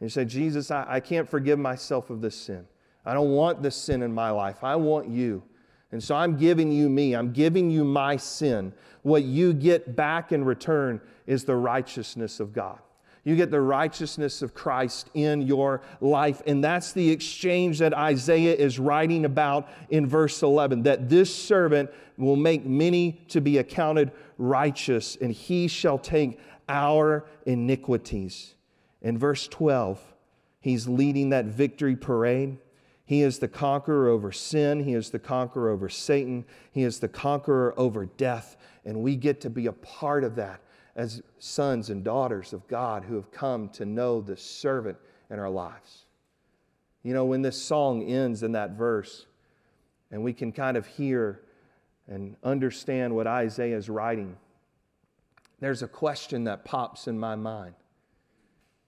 you 0.00 0.08
say, 0.10 0.24
Jesus, 0.24 0.70
I, 0.70 0.84
I 0.86 1.00
can't 1.00 1.28
forgive 1.28 1.58
myself 1.58 2.10
of 2.10 2.20
this 2.20 2.36
sin. 2.36 2.66
I 3.06 3.14
don't 3.14 3.30
want 3.30 3.62
this 3.62 3.74
sin 3.74 4.02
in 4.02 4.12
my 4.12 4.30
life. 4.30 4.62
I 4.62 4.76
want 4.76 5.08
you. 5.08 5.42
And 5.90 6.02
so 6.02 6.14
I'm 6.14 6.36
giving 6.36 6.70
you 6.70 6.88
me. 6.88 7.14
I'm 7.14 7.32
giving 7.32 7.70
you 7.70 7.84
my 7.84 8.16
sin. 8.16 8.72
What 9.02 9.24
you 9.24 9.52
get 9.52 9.96
back 9.96 10.32
in 10.32 10.44
return 10.44 11.00
is 11.26 11.44
the 11.44 11.56
righteousness 11.56 12.40
of 12.40 12.52
God. 12.52 12.78
You 13.24 13.36
get 13.36 13.50
the 13.50 13.60
righteousness 13.60 14.42
of 14.42 14.52
Christ 14.52 15.08
in 15.14 15.42
your 15.42 15.80
life. 16.00 16.42
And 16.46 16.62
that's 16.62 16.92
the 16.92 17.08
exchange 17.08 17.78
that 17.78 17.94
Isaiah 17.94 18.54
is 18.54 18.80
writing 18.80 19.24
about 19.24 19.68
in 19.90 20.06
verse 20.08 20.42
11 20.42 20.82
that 20.84 21.08
this 21.08 21.34
servant 21.34 21.90
will 22.16 22.36
make 22.36 22.66
many 22.66 23.20
to 23.28 23.40
be 23.40 23.58
accounted 23.58 24.10
righteous, 24.38 25.16
and 25.20 25.32
he 25.32 25.68
shall 25.68 25.98
take 25.98 26.40
our 26.68 27.24
iniquities. 27.46 28.54
In 29.02 29.18
verse 29.18 29.46
12, 29.48 30.00
he's 30.60 30.88
leading 30.88 31.30
that 31.30 31.46
victory 31.46 31.96
parade. 31.96 32.58
He 33.04 33.22
is 33.22 33.38
the 33.38 33.48
conqueror 33.48 34.08
over 34.08 34.32
sin. 34.32 34.84
He 34.84 34.94
is 34.94 35.10
the 35.10 35.18
conqueror 35.18 35.70
over 35.70 35.88
Satan. 35.88 36.44
He 36.72 36.82
is 36.82 36.98
the 36.98 37.08
conqueror 37.08 37.74
over 37.76 38.06
death. 38.06 38.56
And 38.84 39.02
we 39.02 39.16
get 39.16 39.40
to 39.42 39.50
be 39.50 39.66
a 39.66 39.72
part 39.72 40.24
of 40.24 40.36
that 40.36 40.60
as 40.94 41.22
sons 41.38 41.90
and 41.90 42.04
daughters 42.04 42.52
of 42.52 42.66
God 42.68 43.04
who 43.04 43.14
have 43.14 43.30
come 43.30 43.68
to 43.70 43.84
know 43.84 44.20
the 44.20 44.36
servant 44.36 44.98
in 45.30 45.38
our 45.38 45.50
lives. 45.50 46.04
You 47.02 47.14
know, 47.14 47.24
when 47.24 47.42
this 47.42 47.60
song 47.60 48.02
ends 48.02 48.42
in 48.42 48.52
that 48.52 48.72
verse, 48.72 49.26
and 50.10 50.22
we 50.22 50.32
can 50.32 50.52
kind 50.52 50.76
of 50.76 50.86
hear 50.86 51.40
and 52.06 52.36
understand 52.44 53.14
what 53.14 53.26
Isaiah 53.26 53.76
is 53.76 53.88
writing, 53.88 54.36
there's 55.60 55.82
a 55.82 55.88
question 55.88 56.44
that 56.44 56.64
pops 56.64 57.08
in 57.08 57.18
my 57.18 57.34
mind 57.34 57.74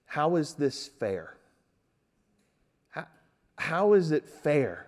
How 0.05 0.35
is 0.35 0.53
this 0.53 0.87
fair? 0.87 1.37
How, 2.89 3.07
how 3.57 3.93
is 3.93 4.11
it 4.11 4.29
fair 4.29 4.87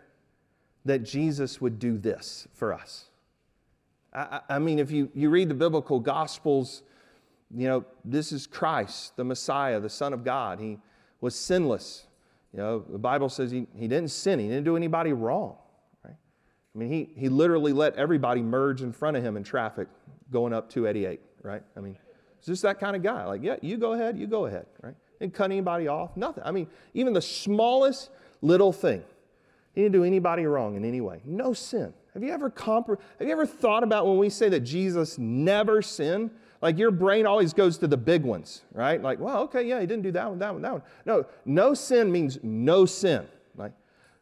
that 0.86 1.04
Jesus 1.04 1.60
would 1.60 1.80
do 1.80 1.98
this 1.98 2.48
for 2.54 2.74
us? 2.74 3.06
I, 4.14 4.42
I 4.50 4.60
mean, 4.60 4.80
if 4.80 4.92
you, 4.92 5.10
you 5.14 5.30
read 5.30 5.50
the 5.50 5.56
biblical 5.56 6.00
gospels, 6.00 6.84
you 7.56 7.68
know, 7.68 7.86
this 8.04 8.32
is 8.32 8.48
Christ, 8.48 9.16
the 9.16 9.24
Messiah, 9.24 9.80
the 9.80 9.90
Son 9.90 10.14
of 10.14 10.24
God. 10.24 10.60
He 10.60 10.80
was 11.22 11.36
sinless. 11.36 12.06
You 12.54 12.60
know, 12.60 12.80
the 12.80 12.98
Bible 12.98 13.30
says 13.30 13.52
he, 13.52 13.68
he 13.76 13.88
didn't 13.88 14.10
sin, 14.10 14.40
he 14.40 14.48
didn't 14.48 14.66
do 14.66 14.76
anybody 14.76 15.14
wrong. 15.14 15.56
Right? 16.04 16.16
I 16.76 16.78
mean, 16.78 16.90
he, 16.90 17.10
he 17.16 17.30
literally 17.30 17.74
let 17.74 17.96
everybody 17.96 18.42
merge 18.42 18.82
in 18.82 18.92
front 18.92 19.18
of 19.18 19.24
him 19.24 19.38
in 19.38 19.44
traffic 19.44 19.88
going 20.32 20.54
up 20.54 20.70
288, 20.70 21.22
right? 21.44 21.64
I 21.76 21.80
mean, 21.80 21.98
it's 22.38 22.48
just 22.48 22.62
that 22.64 22.80
kind 22.80 22.96
of 22.96 23.04
guy. 23.04 23.26
Like, 23.26 23.42
yeah, 23.44 23.56
you 23.62 23.78
go 23.78 23.94
ahead, 23.94 24.18
you 24.18 24.28
go 24.28 24.46
ahead, 24.46 24.66
right? 24.82 24.96
Didn't 25.20 25.34
cut 25.34 25.46
anybody 25.46 25.88
off. 25.88 26.16
Nothing. 26.16 26.44
I 26.46 26.52
mean, 26.52 26.68
even 26.94 27.14
the 27.14 27.22
smallest 27.22 28.10
little 28.42 28.72
thing. 28.72 29.04
He 29.74 29.82
didn't 29.82 29.94
do 29.94 30.04
anybody 30.04 30.46
wrong 30.46 30.76
in 30.76 30.84
any 30.84 31.02
way. 31.02 31.22
No 31.24 31.54
sin. 31.54 31.94
Have 32.14 32.24
you 32.24 32.32
ever 32.32 32.50
compre- 32.50 32.98
have 33.20 33.28
you 33.28 33.32
ever 33.32 33.46
thought 33.46 33.84
about 33.84 34.08
when 34.08 34.18
we 34.18 34.30
say 34.30 34.50
that 34.50 34.62
Jesus 34.62 35.20
never 35.20 35.84
sinned? 35.84 36.32
Like 36.62 36.78
your 36.78 36.92
brain 36.92 37.26
always 37.26 37.54
goes 37.54 37.78
to 37.80 37.88
the 37.88 37.98
big 37.98 38.24
ones, 38.24 38.64
right? 38.74 39.02
Like, 39.02 39.20
well, 39.20 39.40
okay, 39.44 39.64
yeah, 39.64 39.80
he 39.80 39.86
didn't 39.86 40.04
do 40.04 40.12
that 40.14 40.30
one, 40.30 40.40
that 40.40 40.54
one, 40.54 40.62
that 40.64 40.74
one. 40.74 40.82
No, 41.06 41.26
no 41.46 41.74
sin 41.74 42.12
means 42.12 42.40
no 42.42 42.86
sin. 42.86 43.28
Like, 43.56 43.74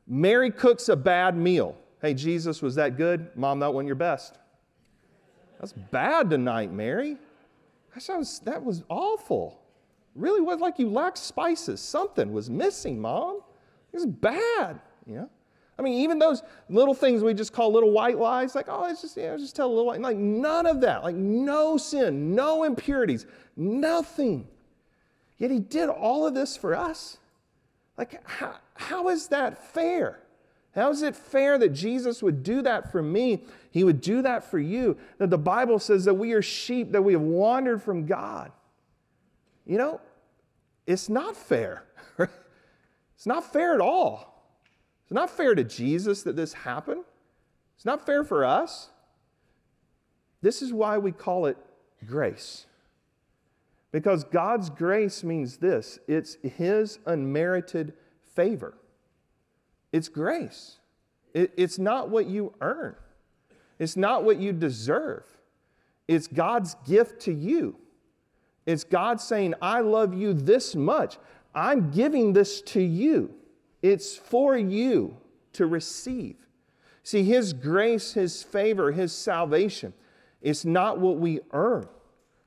Mary 0.08 0.52
cooks 0.52 0.90
a 0.90 0.96
bad 0.96 1.38
meal. 1.38 1.76
Hey, 2.02 2.14
Jesus, 2.14 2.62
was 2.62 2.76
that 2.76 2.98
good? 2.98 3.30
Mom, 3.36 3.60
that 3.60 3.74
wasn't 3.74 3.88
your 3.88 3.96
best. 3.96 4.38
That's 5.60 5.74
bad 5.74 6.30
tonight, 6.30 6.72
Mary. 6.72 7.18
That 7.96 8.18
was, 8.18 8.40
that 8.40 8.64
was 8.64 8.84
awful. 8.90 9.62
Really 10.14 10.42
was 10.42 10.60
like 10.60 10.78
you 10.78 10.90
lacked 10.90 11.18
spices. 11.18 11.80
Something 11.80 12.32
was 12.34 12.50
missing, 12.50 13.00
Mom. 13.00 13.42
It 13.94 13.96
was 13.96 14.06
bad, 14.06 14.82
you 15.06 15.16
know? 15.16 15.30
I 15.78 15.82
mean, 15.82 16.02
even 16.02 16.20
those 16.20 16.42
little 16.70 16.94
things 16.94 17.22
we 17.22 17.34
just 17.34 17.52
call 17.52 17.72
little 17.72 17.92
white 17.92 18.18
lies, 18.18 18.56
like, 18.56 18.68
oh, 18.70 18.90
it's 18.90 19.02
just, 19.02 19.18
yeah, 19.18 19.36
just 19.36 19.56
tell 19.56 19.68
a 19.68 19.70
little 19.70 19.86
white. 19.86 20.00
Like, 20.00 20.18
none 20.18 20.66
of 20.66 20.82
that. 20.82 21.04
Like, 21.04 21.16
no 21.16 21.78
sin, 21.78 22.34
no 22.34 22.64
impurities, 22.64 23.26
nothing. 23.58 24.48
Yet 25.38 25.52
he 25.52 25.60
did 25.60 25.90
all 25.90 26.26
of 26.26 26.34
this 26.34 26.56
for 26.56 26.76
us. 26.76 27.18
Like, 27.98 28.26
how, 28.26 28.56
how 28.76 29.10
is 29.10 29.28
that 29.28 29.74
fair? 29.74 30.20
How 30.74 30.92
is 30.92 31.02
it 31.02 31.16
fair 31.16 31.58
that 31.58 31.70
Jesus 31.70 32.22
would 32.22 32.44
do 32.44 32.62
that 32.62 32.92
for 32.92 33.02
me? 33.02 33.44
He 33.72 33.84
would 33.84 34.02
do 34.02 34.22
that 34.22 34.44
for 34.44 34.60
you. 34.60 34.98
That 35.18 35.30
the 35.30 35.38
Bible 35.38 35.80
says 35.80 36.06
that 36.06 36.14
we 36.14 36.34
are 36.34 36.42
sheep, 36.42 36.92
that 36.92 37.02
we 37.02 37.14
have 37.14 37.22
wandered 37.22 37.82
from 37.82 38.06
God. 38.06 38.52
You 39.66 39.78
know, 39.78 40.02
it's 40.86 41.10
not 41.10 41.36
fair. 41.36 41.84
it's 42.20 43.26
not 43.26 43.52
fair 43.52 43.74
at 43.74 43.82
all. 43.82 44.35
It's 45.06 45.14
not 45.14 45.30
fair 45.30 45.54
to 45.54 45.64
Jesus 45.64 46.24
that 46.24 46.36
this 46.36 46.52
happened. 46.52 47.04
It's 47.76 47.86
not 47.86 48.06
fair 48.06 48.24
for 48.24 48.44
us. 48.44 48.90
This 50.42 50.64
is 50.64 50.74
why 50.74 50.98
we 50.98 51.12
call 51.12 51.46
it 51.46 51.58
grace. 52.08 52.66
Because 53.92 54.24
God's 54.24 54.72
grace 54.72 55.24
means 55.24 55.58
this 55.58 56.00
it's 56.08 56.38
His 56.42 56.98
unmerited 57.06 57.94
favor. 58.34 58.76
It's 59.92 60.10
grace. 60.10 60.80
It, 61.36 61.54
it's 61.56 61.78
not 61.78 62.10
what 62.10 62.26
you 62.26 62.54
earn, 62.60 62.96
it's 63.78 63.96
not 63.96 64.24
what 64.24 64.38
you 64.40 64.54
deserve. 64.54 65.24
It's 66.08 66.28
God's 66.28 66.76
gift 66.86 67.22
to 67.22 67.34
you. 67.34 67.78
It's 68.66 68.84
God 68.84 69.20
saying, 69.20 69.56
I 69.62 69.82
love 69.82 70.14
you 70.14 70.34
this 70.34 70.76
much. 70.76 71.18
I'm 71.54 71.90
giving 71.90 72.34
this 72.34 72.62
to 72.62 72.82
you. 72.82 73.34
It's 73.86 74.18
for 74.18 74.58
you 74.58 75.16
to 75.54 75.68
receive. 75.68 76.38
See, 77.04 77.24
His 77.24 77.54
grace, 77.54 78.14
His 78.14 78.42
favor, 78.42 78.92
His 78.92 79.14
salvation, 79.14 79.94
it's 80.42 80.66
not 80.66 81.00
what 81.00 81.18
we 81.18 81.42
earn. 81.52 81.88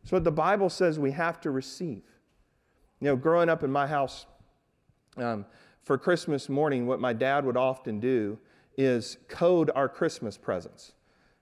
It's 0.03 0.11
what 0.11 0.25
the 0.25 0.33
Bible 0.33 0.69
says 0.69 0.99
we 0.99 1.13
have 1.13 1.41
to 1.43 1.53
receive. 1.53 2.03
You 2.99 3.07
know, 3.07 3.17
growing 3.17 3.49
up 3.49 3.63
in 3.63 3.71
my 3.71 3.87
house, 3.87 4.27
um, 5.17 5.47
for 5.85 5.97
Christmas 5.97 6.49
morning, 6.49 6.89
what 6.89 6.99
my 6.99 7.13
dad 7.13 7.45
would 7.45 7.57
often 7.57 8.01
do 8.01 8.37
is 8.77 9.19
code 9.29 9.71
our 9.77 9.89
Christmas 9.89 10.37
presents. 10.37 10.93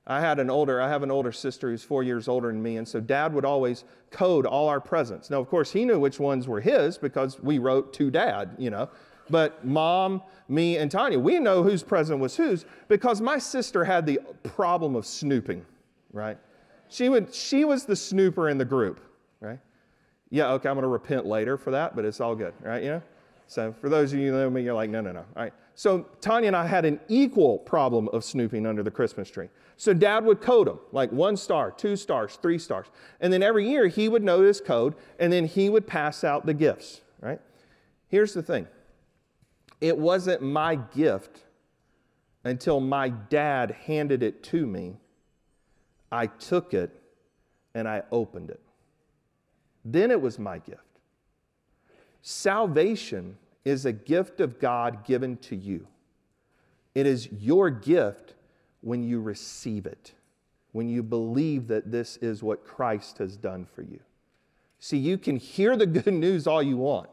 I 0.07 0.21
had 0.21 0.39
an 0.39 0.51
older, 0.51 0.79
I 0.79 0.91
have 0.91 1.05
an 1.05 1.11
older 1.11 1.33
sister 1.33 1.71
who's 1.71 1.83
four 1.83 2.03
years 2.03 2.29
older 2.29 2.49
than 2.49 2.63
me, 2.63 2.77
and 2.77 2.87
so 2.87 3.01
dad 3.01 3.33
would 3.33 3.47
always 3.47 3.85
code 4.11 4.45
all 4.45 4.69
our 4.69 4.81
presents. 4.81 5.31
Now, 5.31 5.41
of 5.41 5.49
course, 5.49 5.73
he 5.73 5.87
knew 5.87 5.99
which 5.99 6.21
ones 6.21 6.47
were 6.47 6.61
his 6.61 6.99
because 6.99 7.41
we 7.41 7.59
wrote 7.59 7.95
to 7.95 8.11
dad, 8.11 8.57
you 8.59 8.69
know. 8.69 8.91
But 9.29 9.65
mom, 9.65 10.23
me, 10.49 10.77
and 10.77 10.91
Tanya, 10.91 11.19
we 11.19 11.39
know 11.39 11.63
whose 11.63 11.83
present 11.83 12.21
was 12.21 12.37
whose 12.37 12.65
because 12.89 13.21
my 13.21 13.39
sister 13.39 13.85
had 13.85 14.07
the 14.07 14.21
problem 14.45 14.95
of 14.95 15.05
snooping, 15.07 15.65
right? 16.13 16.39
She, 16.89 17.09
would, 17.09 17.35
she 17.35 17.65
was 17.65 17.85
the 17.85 17.97
snooper 17.97 18.49
in 18.49 18.59
the 18.59 18.65
group, 18.65 19.01
right? 19.41 19.59
Yeah, 20.31 20.53
okay, 20.53 20.69
I'm 20.69 20.77
going 20.77 20.83
to 20.83 20.89
repent 20.89 21.27
later 21.27 21.57
for 21.57 21.73
that, 21.73 21.97
but 21.97 22.05
it's 22.05 22.21
all 22.21 22.37
good, 22.37 22.55
right? 22.63 22.83
You 22.83 22.91
know? 22.91 23.03
So 23.49 23.75
for 23.81 23.89
those 23.89 24.13
of 24.13 24.19
you 24.19 24.33
who 24.33 24.39
know 24.39 24.51
me, 24.51 24.63
you're 24.63 24.75
like, 24.75 24.91
no, 24.91 25.01
no, 25.01 25.13
no. 25.13 25.21
All 25.21 25.43
right. 25.43 25.53
So 25.75 26.07
Tanya 26.21 26.49
and 26.49 26.57
I 26.57 26.67
had 26.67 26.85
an 26.85 26.99
equal 27.09 27.59
problem 27.59 28.09
of 28.09 28.25
snooping 28.25 28.67
under 28.67 28.83
the 28.83 28.91
Christmas 28.91 29.31
tree. 29.31 29.49
So 29.77 29.93
dad 29.93 30.25
would 30.25 30.41
code 30.41 30.69
them, 30.69 30.79
like 30.91 31.13
one 31.13 31.37
star, 31.37 31.71
two 31.71 31.97
stars, 31.97 32.39
three 32.41 32.59
stars. 32.59 32.87
And 33.21 33.33
then 33.33 33.43
every 33.43 33.69
year 33.69 33.87
he 33.87 34.09
would 34.09 34.25
know 34.25 34.43
this 34.43 34.61
code, 34.61 34.95
and 35.19 35.33
then 35.33 35.45
he 35.45 35.69
would 35.69 35.87
pass 35.87 36.25
out 36.25 36.47
the 36.47 36.55
gifts, 36.55 37.03
right? 37.21 37.41
Here's 38.09 38.33
the 38.33 38.43
thing 38.43 38.67
it 39.81 39.97
wasn't 39.97 40.43
my 40.43 40.77
gift 40.77 41.45
until 42.45 42.81
my 42.81 43.09
dad 43.09 43.77
handed 43.87 44.23
it 44.23 44.43
to 44.45 44.67
me. 44.67 44.97
I 46.11 46.27
took 46.27 46.75
it 46.75 47.03
and 47.75 47.89
I 47.89 48.03
opened 48.11 48.51
it. 48.51 48.61
Then 49.85 50.11
it 50.11 50.21
was 50.21 50.39
my 50.39 50.59
gift. 50.59 50.81
Salvation 52.23 53.37
is 53.65 53.85
a 53.85 53.93
gift 53.93 54.41
of 54.41 54.59
God 54.59 55.05
given 55.05 55.37
to 55.39 55.57
you. 55.57 55.87
It 56.95 57.07
is 57.07 57.29
your 57.33 57.69
gift 57.69 58.35
when 58.81 59.03
you 59.03 59.21
receive 59.21 59.87
it, 59.87 60.15
when 60.73 60.89
you 60.89 61.03
believe 61.03 61.69
that 61.69 61.91
this 61.91 62.17
is 62.19 62.43
what 62.43 62.65
Christ 62.65 63.19
has 63.19 63.37
done 63.37 63.67
for 63.67 63.83
you. 63.83 64.01
See, 64.79 64.97
you 64.97 65.19
can 65.19 65.37
hear 65.37 65.77
the 65.77 65.87
good 65.87 66.15
news 66.15 66.47
all 66.47 66.63
you 66.63 66.77
want. 66.77 67.11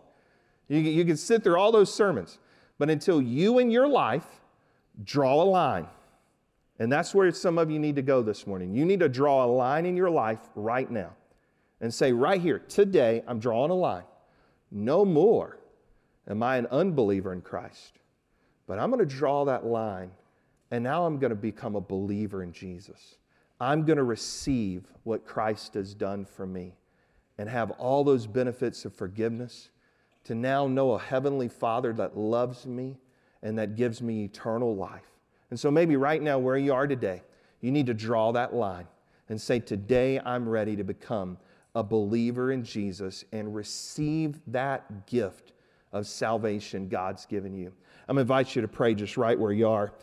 You, 0.69 0.80
you 0.80 1.04
can 1.06 1.17
sit 1.17 1.43
through 1.43 1.58
all 1.58 1.71
those 1.71 1.93
sermons. 1.93 2.39
But 2.78 2.90
until 2.90 3.22
you 3.22 3.60
in 3.60 3.70
your 3.70 3.88
life 3.88 4.26
draw 5.04 5.42
a 5.42 5.46
line, 5.46 5.88
and 6.80 6.92
that's 6.92 7.14
where 7.14 7.32
some 7.32 7.58
of 7.58 7.70
you 7.70 7.80
need 7.80 7.96
to 7.96 8.02
go 8.02 8.22
this 8.22 8.48
morning. 8.48 8.74
You 8.74 8.84
need 8.84 9.00
to 9.00 9.10
draw 9.10 9.46
a 9.46 9.48
line 9.48 9.86
in 9.86 9.96
your 9.96 10.10
life 10.10 10.40
right 10.56 10.90
now 10.90 11.12
and 11.82 11.94
say, 11.94 12.12
right 12.12 12.42
here, 12.42 12.60
today, 12.60 13.24
I'm 13.28 13.40
drawing 13.40 13.72
a 13.72 13.76
line. 13.76 14.04
No 14.72 15.06
more 15.06 15.60
am 16.28 16.42
I 16.42 16.58
an 16.58 16.68
unbeliever 16.72 17.32
in 17.32 17.42
Christ, 17.42 18.00
but 18.68 18.80
I'm 18.80 18.90
going 18.90 19.08
to 19.08 19.16
draw 19.16 19.46
that 19.46 19.66
line, 19.66 20.12
and 20.72 20.84
now 20.84 21.06
I'm 21.06 21.20
going 21.20 21.30
to 21.30 21.36
become 21.36 21.76
a 21.76 21.82
believer 21.82 22.42
in 22.42 22.52
Jesus. 22.52 23.18
I'm 23.60 23.86
going 23.86 23.98
to 23.98 24.04
receive 24.04 24.86
what 25.04 25.26
Christ 25.26 25.76
has 25.76 25.94
done 25.94 26.26
for 26.26 26.48
me 26.48 26.76
and 27.38 27.48
have 27.48 27.72
all 27.72 28.04
those 28.04 28.28
benefits 28.28 28.84
of 28.86 28.94
forgiveness 28.94 29.70
to 30.26 30.36
now 30.36 30.68
know 30.68 30.94
a 30.94 31.00
heavenly 31.00 31.48
Father 31.48 31.94
that 31.94 32.18
loves 32.18 32.66
me 32.66 32.98
and 33.42 33.58
that 33.58 33.76
gives 33.76 34.02
me 34.02 34.24
eternal 34.24 34.76
life. 34.76 35.12
And 35.50 35.60
so 35.60 35.70
maybe 35.70 35.96
right 35.96 36.22
now, 36.22 36.40
where 36.40 36.58
you 36.58 36.74
are 36.74 36.88
today, 36.88 37.22
you 37.62 37.72
need 37.72 37.86
to 37.88 37.94
draw 37.94 38.32
that 38.32 38.56
line 38.56 38.88
and 39.30 39.40
say, 39.40 39.60
Today 39.60 40.20
I'm 40.20 40.48
ready 40.48 40.76
to 40.76 40.84
become 40.84 41.38
a 41.76 41.84
believer 41.84 42.52
in 42.52 42.64
Jesus 42.64 43.24
and 43.32 43.54
receive 43.54 44.40
that 44.48 45.08
gift 45.08 45.54
of 45.92 46.08
salvation 46.08 46.88
God's 46.88 47.26
given 47.26 47.54
you. 47.54 47.72
I'm 48.08 48.16
going 48.16 48.26
to 48.26 48.34
invite 48.34 48.56
you 48.56 48.62
to 48.62 48.68
pray 48.68 48.96
just 48.96 49.18
right 49.18 49.40
where 49.40 49.52
you 49.52 49.68
are. 49.68 49.94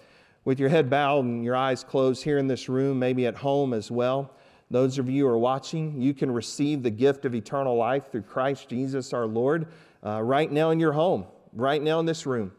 With 0.44 0.58
your 0.58 0.68
head 0.68 0.88
bowed 0.88 1.24
and 1.24 1.44
your 1.44 1.56
eyes 1.56 1.84
closed 1.84 2.22
here 2.22 2.38
in 2.38 2.46
this 2.46 2.68
room, 2.68 2.98
maybe 2.98 3.26
at 3.26 3.36
home 3.36 3.74
as 3.74 3.90
well. 3.90 4.34
Those 4.70 4.98
of 4.98 5.10
you 5.10 5.24
who 5.24 5.30
are 5.30 5.38
watching, 5.38 6.00
you 6.00 6.14
can 6.14 6.30
receive 6.30 6.82
the 6.82 6.90
gift 6.90 7.24
of 7.24 7.34
eternal 7.34 7.76
life 7.76 8.10
through 8.10 8.22
Christ 8.22 8.68
Jesus 8.68 9.12
our 9.12 9.26
Lord 9.26 9.66
uh, 10.04 10.22
right 10.22 10.50
now 10.50 10.70
in 10.70 10.80
your 10.80 10.92
home, 10.92 11.26
right 11.52 11.82
now 11.82 12.00
in 12.00 12.06
this 12.06 12.26
room. 12.26 12.52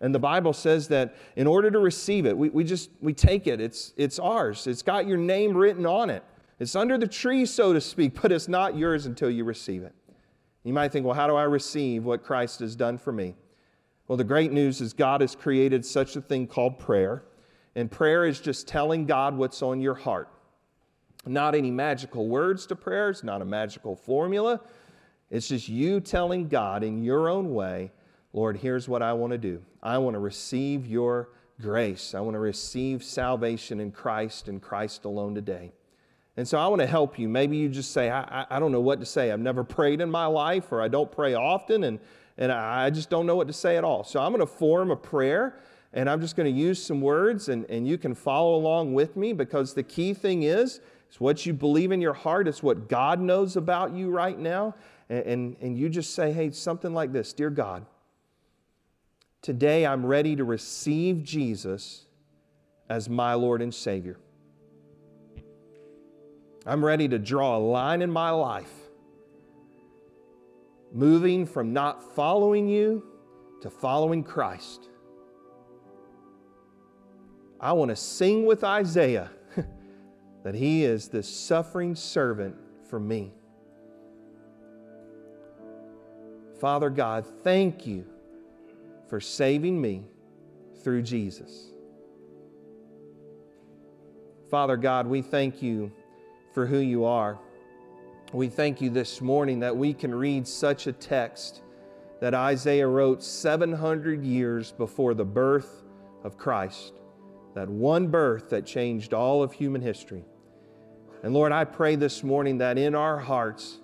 And 0.00 0.14
the 0.14 0.18
Bible 0.18 0.52
says 0.52 0.88
that 0.88 1.14
in 1.36 1.46
order 1.46 1.70
to 1.70 1.78
receive 1.78 2.24
it, 2.24 2.36
we, 2.36 2.48
we 2.48 2.64
just 2.64 2.90
we 3.00 3.12
take 3.12 3.46
it. 3.46 3.60
It's, 3.60 3.92
it's 3.96 4.18
ours. 4.18 4.66
It's 4.66 4.82
got 4.82 5.06
your 5.06 5.18
name 5.18 5.54
written 5.56 5.84
on 5.84 6.08
it. 6.08 6.24
It's 6.58 6.74
under 6.74 6.96
the 6.96 7.06
tree, 7.06 7.44
so 7.46 7.72
to 7.72 7.80
speak, 7.80 8.18
but 8.22 8.32
it's 8.32 8.48
not 8.48 8.76
yours 8.76 9.06
until 9.06 9.30
you 9.30 9.44
receive 9.44 9.82
it. 9.82 9.94
You 10.64 10.72
might 10.72 10.92
think, 10.92 11.06
well, 11.06 11.14
how 11.14 11.26
do 11.26 11.36
I 11.36 11.44
receive 11.44 12.04
what 12.04 12.22
Christ 12.22 12.60
has 12.60 12.76
done 12.76 12.98
for 12.98 13.12
me? 13.12 13.34
Well, 14.08 14.16
the 14.16 14.24
great 14.24 14.52
news 14.52 14.80
is 14.80 14.92
God 14.92 15.20
has 15.20 15.34
created 15.34 15.86
such 15.86 16.16
a 16.16 16.20
thing 16.20 16.46
called 16.46 16.78
prayer. 16.78 17.22
And 17.76 17.90
prayer 17.90 18.26
is 18.26 18.40
just 18.40 18.66
telling 18.66 19.06
God 19.06 19.36
what's 19.36 19.62
on 19.62 19.80
your 19.80 19.94
heart. 19.94 20.28
Not 21.26 21.54
any 21.54 21.70
magical 21.70 22.28
words 22.28 22.66
to 22.66 22.76
prayers, 22.76 23.22
not 23.22 23.42
a 23.42 23.44
magical 23.44 23.94
formula. 23.94 24.60
It's 25.30 25.48
just 25.48 25.68
you 25.68 26.00
telling 26.00 26.48
God 26.48 26.82
in 26.82 27.02
your 27.02 27.28
own 27.28 27.54
way, 27.54 27.92
Lord, 28.32 28.56
here's 28.56 28.88
what 28.88 29.02
I 29.02 29.12
want 29.12 29.32
to 29.32 29.38
do. 29.38 29.62
I 29.82 29.98
want 29.98 30.14
to 30.14 30.20
receive 30.20 30.86
your 30.86 31.28
grace. 31.60 32.14
I 32.14 32.20
want 32.20 32.34
to 32.34 32.40
receive 32.40 33.04
salvation 33.04 33.80
in 33.80 33.92
Christ 33.92 34.48
and 34.48 34.60
Christ 34.60 35.04
alone 35.04 35.34
today. 35.34 35.72
And 36.36 36.46
so 36.46 36.58
I 36.58 36.68
want 36.68 36.80
to 36.80 36.86
help 36.86 37.18
you. 37.18 37.28
Maybe 37.28 37.56
you 37.56 37.68
just 37.68 37.92
say, 37.92 38.10
I, 38.10 38.46
I, 38.48 38.58
don't 38.58 38.72
know 38.72 38.80
what 38.80 39.00
to 39.00 39.06
say. 39.06 39.30
I've 39.30 39.40
never 39.40 39.62
prayed 39.62 40.00
in 40.00 40.10
my 40.10 40.26
life, 40.26 40.72
or 40.72 40.80
I 40.80 40.88
don't 40.88 41.10
pray 41.10 41.34
often, 41.34 41.84
and, 41.84 41.98
and 42.38 42.50
I 42.50 42.88
just 42.90 43.10
don't 43.10 43.26
know 43.26 43.36
what 43.36 43.46
to 43.48 43.52
say 43.52 43.76
at 43.76 43.84
all. 43.84 44.04
So 44.04 44.20
I'm 44.20 44.32
going 44.32 44.40
to 44.40 44.46
form 44.46 44.90
a 44.90 44.96
prayer, 44.96 45.58
and 45.92 46.08
I'm 46.08 46.20
just 46.20 46.36
going 46.36 46.52
to 46.52 46.58
use 46.58 46.82
some 46.82 47.00
words, 47.00 47.48
and, 47.48 47.68
and 47.68 47.86
you 47.86 47.98
can 47.98 48.14
follow 48.14 48.54
along 48.54 48.94
with 48.94 49.16
me 49.16 49.32
because 49.32 49.74
the 49.74 49.82
key 49.82 50.14
thing 50.14 50.44
is, 50.44 50.80
it's 51.08 51.20
what 51.20 51.44
you 51.44 51.52
believe 51.52 51.90
in 51.90 52.00
your 52.00 52.14
heart, 52.14 52.46
it's 52.46 52.62
what 52.62 52.88
God 52.88 53.20
knows 53.20 53.56
about 53.56 53.92
you 53.92 54.10
right 54.10 54.38
now, 54.38 54.76
and, 55.10 55.26
and, 55.26 55.56
and 55.60 55.76
you 55.76 55.88
just 55.88 56.14
say, 56.14 56.32
hey, 56.32 56.52
something 56.52 56.94
like 56.94 57.12
this 57.12 57.32
Dear 57.32 57.50
God, 57.50 57.84
today 59.42 59.84
I'm 59.84 60.06
ready 60.06 60.36
to 60.36 60.44
receive 60.44 61.24
Jesus 61.24 62.06
as 62.88 63.10
my 63.10 63.34
Lord 63.34 63.60
and 63.60 63.74
Savior. 63.74 64.16
I'm 66.64 66.84
ready 66.84 67.08
to 67.08 67.18
draw 67.18 67.56
a 67.56 67.58
line 67.58 68.02
in 68.02 68.10
my 68.10 68.30
life, 68.30 68.72
moving 70.92 71.44
from 71.44 71.72
not 71.72 72.14
following 72.14 72.68
you 72.68 73.02
to 73.62 73.70
following 73.70 74.22
Christ. 74.22 74.88
I 77.58 77.72
want 77.72 77.88
to 77.90 77.96
sing 77.96 78.46
with 78.46 78.62
Isaiah 78.62 79.30
that 80.44 80.54
he 80.54 80.84
is 80.84 81.08
the 81.08 81.22
suffering 81.22 81.94
servant 81.94 82.56
for 82.88 83.00
me. 83.00 83.32
Father 86.60 86.90
God, 86.90 87.24
thank 87.42 87.86
you 87.86 88.04
for 89.08 89.18
saving 89.18 89.80
me 89.80 90.04
through 90.84 91.00
Jesus. 91.00 91.70
Father 94.50 94.76
God, 94.76 95.06
we 95.06 95.22
thank 95.22 95.62
you 95.62 95.90
for 96.52 96.66
who 96.66 96.78
you 96.78 97.04
are. 97.06 97.38
We 98.34 98.48
thank 98.48 98.82
you 98.82 98.90
this 98.90 99.22
morning 99.22 99.60
that 99.60 99.74
we 99.74 99.94
can 99.94 100.14
read 100.14 100.46
such 100.46 100.86
a 100.86 100.92
text 100.92 101.62
that 102.20 102.34
Isaiah 102.34 102.86
wrote 102.86 103.22
700 103.22 104.22
years 104.22 104.70
before 104.72 105.14
the 105.14 105.24
birth 105.24 105.82
of 106.24 106.36
Christ, 106.36 106.92
that 107.54 107.70
one 107.70 108.08
birth 108.08 108.50
that 108.50 108.66
changed 108.66 109.14
all 109.14 109.42
of 109.42 109.52
human 109.52 109.80
history. 109.80 110.24
And 111.22 111.32
Lord, 111.32 111.52
I 111.52 111.64
pray 111.64 111.96
this 111.96 112.22
morning 112.22 112.58
that 112.58 112.76
in 112.76 112.94
our 112.94 113.18
hearts 113.18 113.78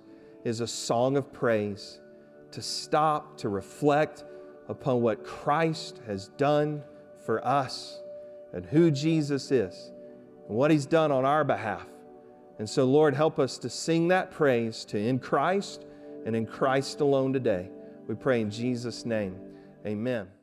is 0.45 0.61
a 0.61 0.67
song 0.67 1.17
of 1.17 1.33
praise 1.33 2.01
to 2.53 2.63
stop, 2.63 3.39
to 3.39 3.49
reflect 3.49 4.25
upon 4.69 5.03
what 5.03 5.25
Christ 5.25 6.01
has 6.07 6.29
done 6.29 6.83
for 7.25 7.47
us 7.47 8.01
and 8.53 8.65
who 8.65 8.91
Jesus 8.91 9.51
is 9.51 9.93
and 10.49 10.57
what 10.57 10.71
He's 10.71 10.87
done 10.87 11.13
on 11.13 11.25
our 11.25 11.45
behalf. 11.45 11.87
And 12.59 12.69
so, 12.69 12.85
Lord, 12.85 13.15
help 13.15 13.39
us 13.39 13.59
to 13.59 13.69
sing 13.69 14.09
that 14.09 14.31
praise 14.31 14.85
to 14.87 14.99
in 14.99 15.19
Christ 15.19 15.85
and 16.25 16.35
in 16.35 16.47
Christ 16.47 17.01
alone 17.01 17.33
today. 17.33 17.69
We 18.09 18.15
pray 18.15 18.41
in 18.41 18.51
Jesus' 18.51 19.05
name. 19.05 19.39
Amen. 19.87 20.36